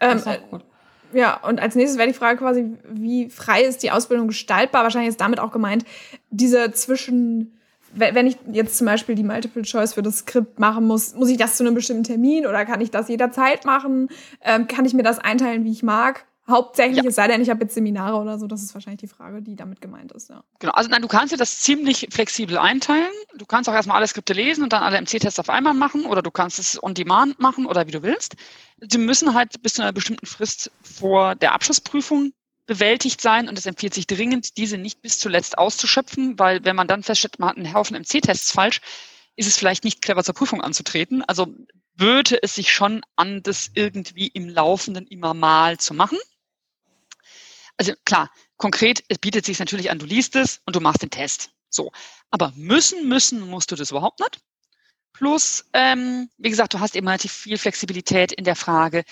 [0.00, 0.64] Ähm, gut.
[1.12, 4.82] Ja, und als nächstes wäre die Frage quasi, wie frei ist die Ausbildung gestaltbar?
[4.82, 5.84] Wahrscheinlich ist damit auch gemeint,
[6.30, 7.58] diese zwischen
[7.94, 11.36] wenn ich jetzt zum Beispiel die Multiple Choice für das Skript machen muss, muss ich
[11.36, 14.08] das zu einem bestimmten Termin oder kann ich das jederzeit machen?
[14.40, 16.24] Ähm, kann ich mir das einteilen, wie ich mag?
[16.48, 17.08] Hauptsächlich, ja.
[17.08, 19.54] es sei denn, ich habe jetzt Seminare oder so, das ist wahrscheinlich die Frage, die
[19.54, 20.42] damit gemeint ist, ja.
[20.58, 23.12] Genau, also nein, du kannst dir das ziemlich flexibel einteilen.
[23.36, 26.20] Du kannst auch erstmal alle Skripte lesen und dann alle MC-Tests auf einmal machen oder
[26.20, 28.34] du kannst es on demand machen oder wie du willst.
[28.80, 32.32] Sie müssen halt bis zu einer bestimmten Frist vor der Abschlussprüfung
[32.66, 36.88] bewältigt sein und es empfiehlt sich dringend, diese nicht bis zuletzt auszuschöpfen, weil wenn man
[36.88, 38.80] dann feststellt, man hat einen Haufen MC-Tests falsch,
[39.36, 41.22] ist es vielleicht nicht clever zur Prüfung anzutreten.
[41.24, 41.54] Also
[41.94, 46.18] würde es sich schon an, das irgendwie im Laufenden immer mal zu machen.
[47.76, 51.10] Also klar, konkret, es bietet sich natürlich an, du liest es und du machst den
[51.10, 51.50] Test.
[51.68, 51.90] So.
[52.30, 54.40] Aber müssen, müssen musst du das überhaupt nicht.
[55.12, 59.04] Plus, ähm, wie gesagt, du hast eben relativ viel Flexibilität in der Frage,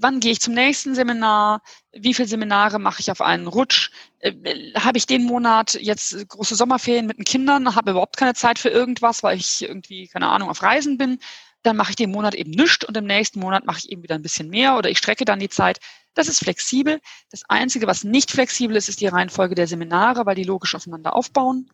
[0.00, 1.60] wann gehe ich zum nächsten Seminar,
[1.92, 3.90] wie viele Seminare mache ich auf einen Rutsch,
[4.20, 4.32] äh,
[4.76, 8.68] habe ich den Monat jetzt große Sommerferien mit den Kindern, habe überhaupt keine Zeit für
[8.68, 11.18] irgendwas, weil ich irgendwie, keine Ahnung, auf Reisen bin,
[11.62, 14.14] dann mache ich den Monat eben nichts und im nächsten Monat mache ich eben wieder
[14.14, 15.78] ein bisschen mehr oder ich strecke dann die Zeit.
[16.14, 17.00] Das ist flexibel.
[17.30, 21.14] Das Einzige, was nicht flexibel ist, ist die Reihenfolge der Seminare, weil die logisch aufeinander
[21.14, 21.68] aufbauen.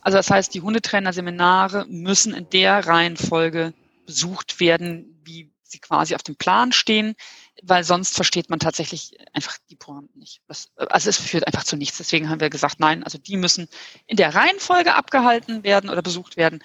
[0.00, 3.74] Also das heißt, die Hundetrainer-Seminare müssen in der Reihenfolge
[4.06, 7.14] besucht werden, wie sie quasi auf dem Plan stehen
[7.62, 10.40] weil sonst versteht man tatsächlich einfach die Pointen nicht.
[10.46, 11.98] Das, also es führt einfach zu nichts.
[11.98, 13.68] Deswegen haben wir gesagt, nein, also die müssen
[14.06, 16.60] in der Reihenfolge abgehalten werden oder besucht werden.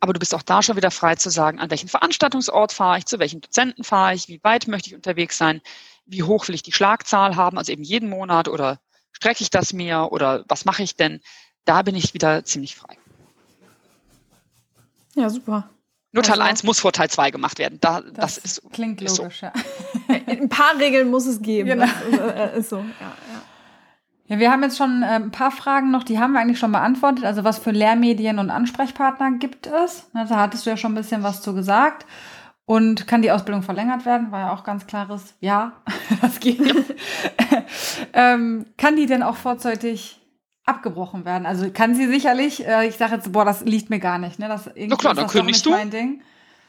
[0.00, 3.06] Aber du bist auch da schon wieder frei zu sagen, an welchen Veranstaltungsort fahre ich,
[3.06, 5.60] zu welchen Dozenten fahre ich, wie weit möchte ich unterwegs sein,
[6.06, 8.80] wie hoch will ich die Schlagzahl haben, also eben jeden Monat oder
[9.12, 11.20] strecke ich das mir oder was mache ich denn?
[11.64, 12.98] Da bin ich wieder ziemlich frei.
[15.14, 15.68] Ja, super.
[16.12, 17.78] Nur Teil also, 1 muss vor Teil 2 gemacht werden.
[17.80, 19.46] Da, das, das ist, klingt ist logisch, so.
[19.46, 19.52] ja.
[20.26, 21.70] Ein paar Regeln muss es geben.
[21.70, 21.84] Genau.
[21.84, 23.42] Ist, äh, ist so, ja, ja.
[24.32, 26.72] Ja, wir haben jetzt schon äh, ein paar Fragen noch, die haben wir eigentlich schon
[26.72, 27.24] beantwortet.
[27.26, 30.08] Also was für Lehrmedien und Ansprechpartner gibt es?
[30.14, 32.06] Da hattest du ja schon ein bisschen was zu gesagt.
[32.64, 34.32] Und kann die Ausbildung verlängert werden?
[34.32, 35.72] War ja auch ganz klares Ja,
[36.22, 36.60] das geht.
[38.14, 40.21] ähm, kann die denn auch vorzeitig
[40.64, 41.46] abgebrochen werden.
[41.46, 44.38] Also kann sie sicherlich, äh, ich sage jetzt, boah, das liegt mir gar nicht.
[44.38, 44.48] Ne?
[44.48, 45.70] Das, Na klar, dann kündigst du.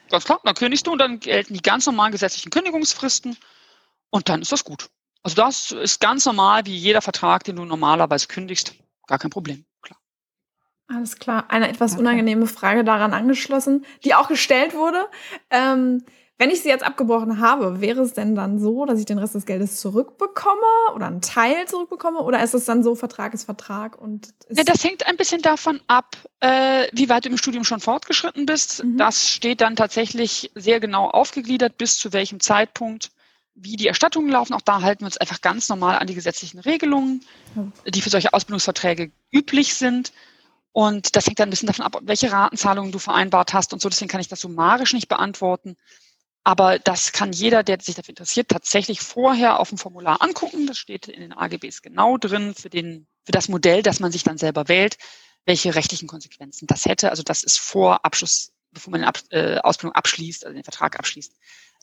[0.09, 3.37] Ganz klar, dann kündigst du und dann gelten die ganz normalen gesetzlichen Kündigungsfristen
[4.09, 4.89] und dann ist das gut.
[5.23, 8.75] Also das ist ganz normal wie jeder Vertrag, den du normalerweise kündigst.
[9.07, 9.99] Gar kein Problem, klar.
[10.87, 11.45] Alles klar.
[11.49, 15.07] Eine etwas unangenehme Frage daran angeschlossen, die auch gestellt wurde.
[15.49, 16.03] Ähm,
[16.37, 19.35] wenn ich sie jetzt abgebrochen habe, wäre es denn dann so, dass ich den Rest
[19.35, 22.19] des Geldes zurückbekomme oder einen Teil zurückbekomme?
[22.19, 25.79] Oder ist es dann so, Vertrag ist Vertrag und ja, Das hängt ein bisschen davon
[25.87, 28.83] ab, äh, wie weit du im Studium schon fortgeschritten bist.
[28.83, 28.97] Mhm.
[28.97, 33.11] Das steht dann tatsächlich sehr genau aufgegliedert, bis zu welchem Zeitpunkt,
[33.53, 34.53] wie die Erstattungen laufen.
[34.53, 37.23] Auch da halten wir uns einfach ganz normal an die gesetzlichen Regelungen,
[37.87, 40.11] die für solche Ausbildungsverträge üblich sind.
[40.71, 43.89] Und das hängt dann ein bisschen davon ab, welche Ratenzahlungen du vereinbart hast und so.
[43.89, 45.77] Deswegen kann ich das summarisch nicht beantworten.
[46.43, 50.67] Aber das kann jeder, der sich dafür interessiert, tatsächlich vorher auf dem Formular angucken.
[50.67, 54.23] Das steht in den AGBs genau drin für, den, für das Modell, das man sich
[54.23, 54.97] dann selber wählt,
[55.45, 57.11] welche rechtlichen Konsequenzen das hätte.
[57.11, 60.99] Also das ist vor Abschluss, bevor man die Ab äh, Ausbildung abschließt, also den Vertrag
[60.99, 61.33] abschließt,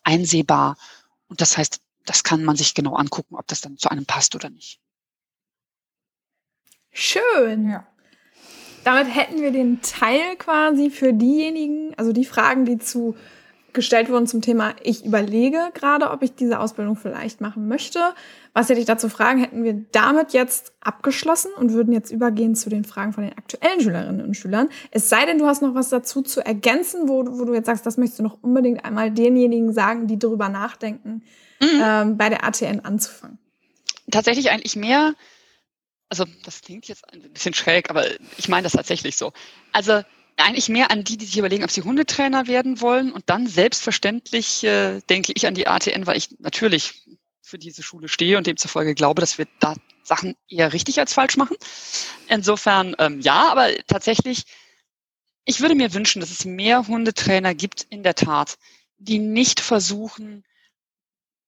[0.05, 0.77] einsehbar.
[1.29, 4.35] Und das heißt, das kann man sich genau angucken, ob das dann zu einem passt
[4.35, 4.79] oder nicht.
[6.93, 7.71] Schön.
[7.71, 7.87] Ja.
[8.85, 13.17] Damit hätten wir den Teil quasi für diejenigen, also die Fragen, die zu
[13.73, 18.01] gestellt wurden zum Thema, ich überlege gerade, ob ich diese Ausbildung vielleicht machen möchte.
[18.53, 19.41] Was hätte ich dazu fragen?
[19.41, 23.81] Hätten wir damit jetzt abgeschlossen und würden jetzt übergehen zu den Fragen von den aktuellen
[23.81, 24.69] Schülerinnen und Schülern.
[24.91, 27.87] Es sei denn, du hast noch was dazu zu ergänzen, wo, wo du jetzt sagst,
[27.87, 31.23] das möchtest du noch unbedingt einmal denjenigen sagen, die darüber nachdenken,
[31.61, 31.83] mhm.
[31.83, 33.39] ähm, bei der ATN anzufangen.
[34.11, 35.15] Tatsächlich eigentlich mehr,
[36.09, 38.05] also das klingt jetzt ein bisschen schräg, aber
[38.37, 39.33] ich meine das tatsächlich so.
[39.73, 40.03] Also
[40.45, 43.13] eigentlich mehr an die, die sich überlegen, ob sie Hundetrainer werden wollen.
[43.13, 47.03] Und dann selbstverständlich äh, denke ich an die ATN, weil ich natürlich
[47.43, 49.75] für diese Schule stehe und demzufolge glaube, dass wir da
[50.05, 51.57] Sachen eher richtig als falsch machen.
[52.29, 54.45] Insofern ähm, ja, aber tatsächlich,
[55.45, 58.57] ich würde mir wünschen, dass es mehr Hundetrainer gibt, in der Tat,
[58.99, 60.45] die nicht versuchen,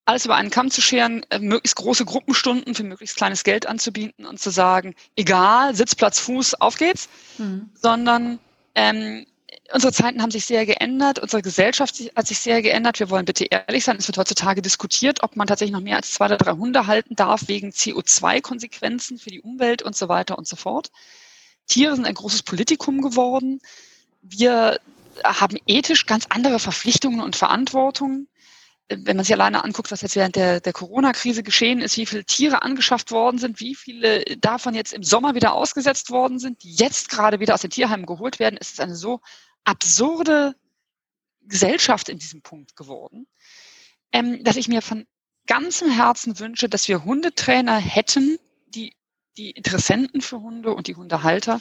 [0.05, 4.27] alles über einen Kamm zu scheren, äh, möglichst große Gruppenstunden für möglichst kleines Geld anzubieten
[4.27, 7.71] und zu sagen, egal, Sitzplatz, Fuß, auf geht's, mhm.
[7.75, 8.41] sondern
[8.75, 9.27] ähm,
[9.73, 12.99] unsere Zeiten haben sich sehr geändert, unsere Gesellschaft hat sich sehr geändert.
[12.99, 16.13] Wir wollen bitte ehrlich sein, es wird heutzutage diskutiert, ob man tatsächlich noch mehr als
[16.13, 20.47] zwei oder drei Hunde halten darf wegen CO2-Konsequenzen für die Umwelt und so weiter und
[20.47, 20.91] so fort.
[21.67, 23.61] Tiere sind ein großes Politikum geworden.
[24.23, 24.79] Wir
[25.25, 28.29] haben ethisch ganz andere Verpflichtungen und Verantwortungen
[28.89, 32.25] wenn man sich alleine anguckt, was jetzt während der, der Corona-Krise geschehen ist, wie viele
[32.25, 36.75] Tiere angeschafft worden sind, wie viele davon jetzt im Sommer wieder ausgesetzt worden sind, die
[36.75, 39.21] jetzt gerade wieder aus den Tierheimen geholt werden, ist es eine so
[39.65, 40.55] absurde
[41.43, 43.27] Gesellschaft in diesem Punkt geworden,
[44.13, 45.07] ähm, dass ich mir von
[45.47, 48.95] ganzem Herzen wünsche, dass wir Hundetrainer hätten, die
[49.37, 51.61] die Interessenten für Hunde und die Hundehalter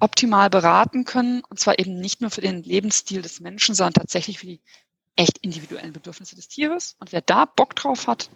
[0.00, 4.38] optimal beraten können, und zwar eben nicht nur für den Lebensstil des Menschen, sondern tatsächlich
[4.38, 4.60] für die
[5.16, 6.96] echt individuellen Bedürfnisse des Tieres.
[6.98, 8.30] Und wer da Bock drauf hat,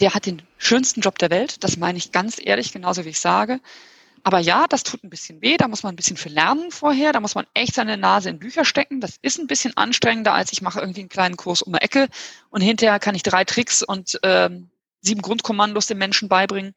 [0.00, 1.62] der hat den schönsten Job der Welt.
[1.62, 3.60] Das meine ich ganz ehrlich, genauso wie ich sage.
[4.22, 7.12] Aber ja, das tut ein bisschen weh, da muss man ein bisschen für lernen vorher,
[7.12, 9.00] da muss man echt seine Nase in Bücher stecken.
[9.00, 12.08] Das ist ein bisschen anstrengender, als ich mache irgendwie einen kleinen Kurs um die Ecke
[12.50, 14.68] und hinterher kann ich drei Tricks und ähm,
[15.00, 16.74] sieben Grundkommandos dem Menschen beibringen.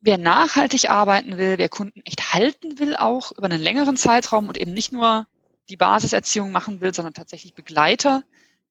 [0.00, 4.56] Wer nachhaltig arbeiten will, wer Kunden echt halten will, auch über einen längeren Zeitraum und
[4.56, 5.26] eben nicht nur
[5.68, 8.22] die Basiserziehung machen will, sondern tatsächlich Begleiter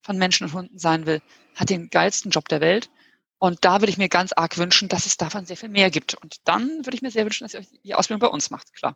[0.01, 1.21] von Menschen und Hunden sein will,
[1.55, 2.89] hat den geilsten Job der Welt.
[3.39, 6.15] Und da würde ich mir ganz arg wünschen, dass es davon sehr viel mehr gibt.
[6.15, 8.95] Und dann würde ich mir sehr wünschen, dass ihr die Ausbildung bei uns macht, klar.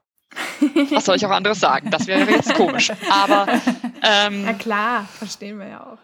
[0.91, 1.91] Was soll ich auch anderes sagen?
[1.91, 2.91] Das wäre jetzt komisch.
[3.09, 3.47] Aber
[4.01, 5.97] ähm, Na klar, verstehen wir ja auch.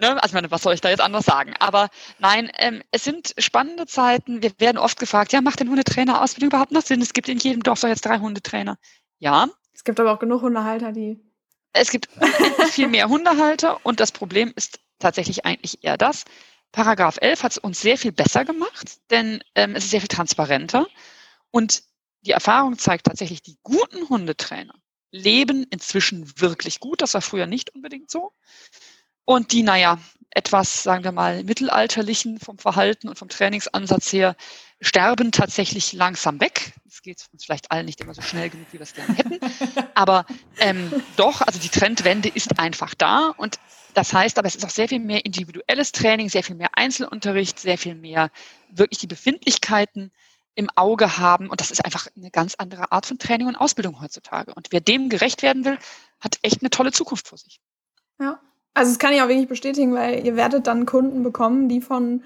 [0.00, 1.54] Ne, also meine, was soll ich da jetzt anderes sagen?
[1.58, 1.88] Aber
[2.18, 4.42] nein, ähm, es sind spannende Zeiten.
[4.42, 7.02] Wir werden oft gefragt, ja, macht den Hundetrainer Ausbildung überhaupt noch Sinn?
[7.02, 8.78] Es gibt in jedem Dorf doch jetzt drei Hundetrainer.
[9.18, 9.48] Ja.
[9.72, 11.20] Es gibt aber auch genug Hundehalter, die
[11.74, 12.08] es gibt
[12.70, 16.24] viel mehr Hundehalter und das Problem ist tatsächlich eigentlich eher das.
[16.72, 20.08] Paragraph 11 hat es uns sehr viel besser gemacht, denn ähm, es ist sehr viel
[20.08, 20.86] transparenter
[21.50, 21.82] und
[22.22, 24.74] die Erfahrung zeigt tatsächlich, die guten Hundetrainer
[25.10, 27.02] leben inzwischen wirklich gut.
[27.02, 28.32] Das war früher nicht unbedingt so.
[29.24, 29.98] Und die, naja,
[30.30, 34.36] etwas, sagen wir mal, mittelalterlichen vom Verhalten und vom Trainingsansatz her,
[34.84, 36.72] sterben tatsächlich langsam weg.
[36.86, 39.38] Es geht uns vielleicht allen nicht immer so schnell genug, wie wir es gerne hätten.
[39.94, 40.26] Aber
[40.58, 43.34] ähm, doch, also die Trendwende ist einfach da.
[43.36, 43.58] Und
[43.94, 47.58] das heißt aber, es ist auch sehr viel mehr individuelles Training, sehr viel mehr Einzelunterricht,
[47.58, 48.30] sehr viel mehr
[48.70, 50.12] wirklich die Befindlichkeiten
[50.54, 51.48] im Auge haben.
[51.48, 54.54] Und das ist einfach eine ganz andere Art von Training und Ausbildung heutzutage.
[54.54, 55.78] Und wer dem gerecht werden will,
[56.20, 57.60] hat echt eine tolle Zukunft vor sich.
[58.20, 58.38] Ja,
[58.74, 62.22] also das kann ich auch wirklich bestätigen, weil ihr werdet dann Kunden bekommen, die von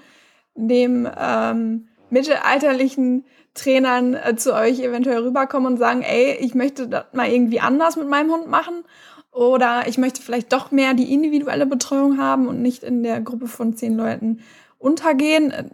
[0.55, 7.05] dem ähm, mittelalterlichen Trainern äh, zu euch eventuell rüberkommen und sagen, ey, ich möchte das
[7.13, 8.83] mal irgendwie anders mit meinem Hund machen.
[9.31, 13.47] Oder ich möchte vielleicht doch mehr die individuelle Betreuung haben und nicht in der Gruppe
[13.47, 14.39] von zehn Leuten
[14.77, 15.51] untergehen.
[15.51, 15.65] Äh,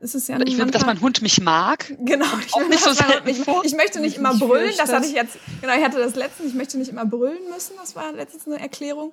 [0.00, 1.92] so ist es ja Ich will, dass mein Hund mich mag.
[2.08, 2.26] Genau.
[2.46, 2.90] Ich, will, nicht so
[3.24, 4.72] mich, ich möchte nicht immer brüllen.
[4.78, 7.74] Das hatte ich jetzt, genau, ich hatte das letztens, ich möchte nicht immer brüllen müssen.
[7.78, 9.12] Das war letztens eine Erklärung.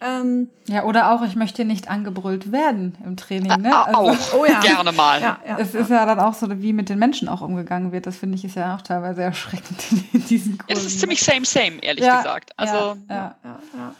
[0.00, 3.60] Ähm, ja, oder auch, ich möchte nicht angebrüllt werden im Training.
[3.60, 3.76] Ne?
[3.76, 4.60] Also, auch, oh, ja.
[4.60, 5.20] gerne mal.
[5.20, 8.06] Ja, ja, es ist ja dann auch so, wie mit den Menschen auch umgegangen wird.
[8.06, 9.78] Das finde ich ist ja auch teilweise erschreckend
[10.12, 10.76] in diesen Kursen.
[10.76, 12.52] Es ist ziemlich same, same, ehrlich gesagt.
[12.56, 13.94] Also, ja, ja, ja.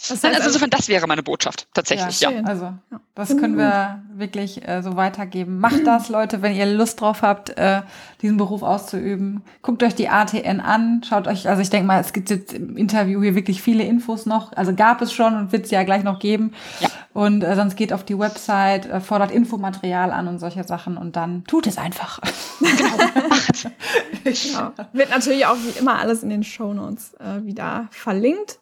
[0.00, 2.30] Das heißt, also insofern, das wäre meine Botschaft, tatsächlich, ja.
[2.30, 2.42] ja.
[2.44, 2.72] Also,
[3.14, 5.58] das können wir wirklich äh, so weitergeben.
[5.58, 7.82] Macht das, Leute, wenn ihr Lust drauf habt, äh,
[8.22, 9.42] diesen Beruf auszuüben.
[9.60, 12.76] Guckt euch die ATN an, schaut euch, also ich denke mal, es gibt jetzt im
[12.76, 14.52] Interview hier wirklich viele Infos noch.
[14.52, 16.54] Also gab es schon und wird es ja gleich noch geben.
[16.80, 16.88] Ja.
[17.12, 21.16] Und äh, sonst geht auf die Website, äh, fordert Infomaterial an und solche Sachen und
[21.16, 22.20] dann tut es einfach.
[22.60, 22.96] Genau,
[24.24, 24.72] genau.
[24.92, 28.60] Wird natürlich auch wie immer alles in den Shownotes äh, wieder verlinkt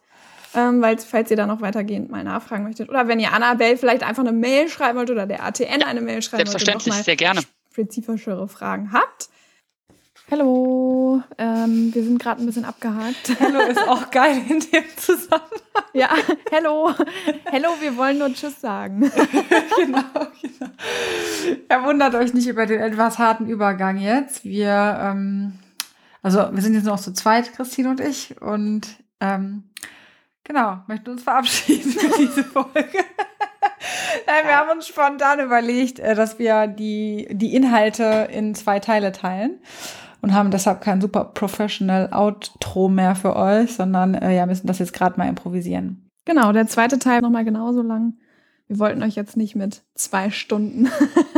[0.57, 2.89] ähm, weil falls ihr da noch weitergehend mal nachfragen möchtet.
[2.89, 6.23] Oder wenn ihr Annabelle vielleicht einfach eine Mail schreiben wollt oder der ATN eine Mail
[6.23, 6.59] schreiben wollt.
[6.59, 7.41] Selbstverständlich, sehr gerne.
[7.71, 9.29] spezifischere Fragen habt.
[10.29, 13.39] Hallo, ähm, wir sind gerade ein bisschen abgehakt.
[13.39, 15.61] Hallo ist auch geil in dem Zusammenhang.
[15.93, 16.09] Ja,
[16.51, 16.91] hello.
[17.45, 19.01] Hello, wir wollen nur Tschüss sagen.
[19.77, 20.01] genau,
[20.41, 20.71] genau.
[21.71, 24.43] Ja, wundert euch nicht über den etwas harten Übergang jetzt.
[24.43, 25.53] Wir, ähm,
[26.23, 28.41] also wir sind jetzt noch zu zweit, Christine und ich.
[28.41, 29.63] Und ähm,
[30.47, 33.03] Genau, möchten uns verabschieden für diese Folge.
[34.25, 39.11] Nein, wir haben uns spontan überlegt, äh, dass wir die, die Inhalte in zwei Teile
[39.11, 39.59] teilen.
[40.21, 44.79] und haben deshalb kein super professional Outro mehr für euch, sondern äh, ja, müssen das
[44.79, 46.09] jetzt gerade mal improvisieren.
[46.25, 48.13] Genau, der zweite Teil nochmal genauso lang.
[48.67, 50.89] Wir wollten euch jetzt nicht mit zwei Stunden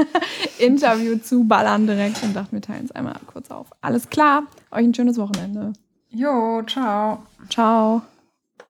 [0.59, 3.67] Interview zuballern direkt und dachten, wir teilen es einmal kurz auf.
[3.81, 5.73] Alles klar, euch ein schönes Wochenende.
[6.09, 7.23] Jo, ciao.
[7.49, 8.03] Ciao.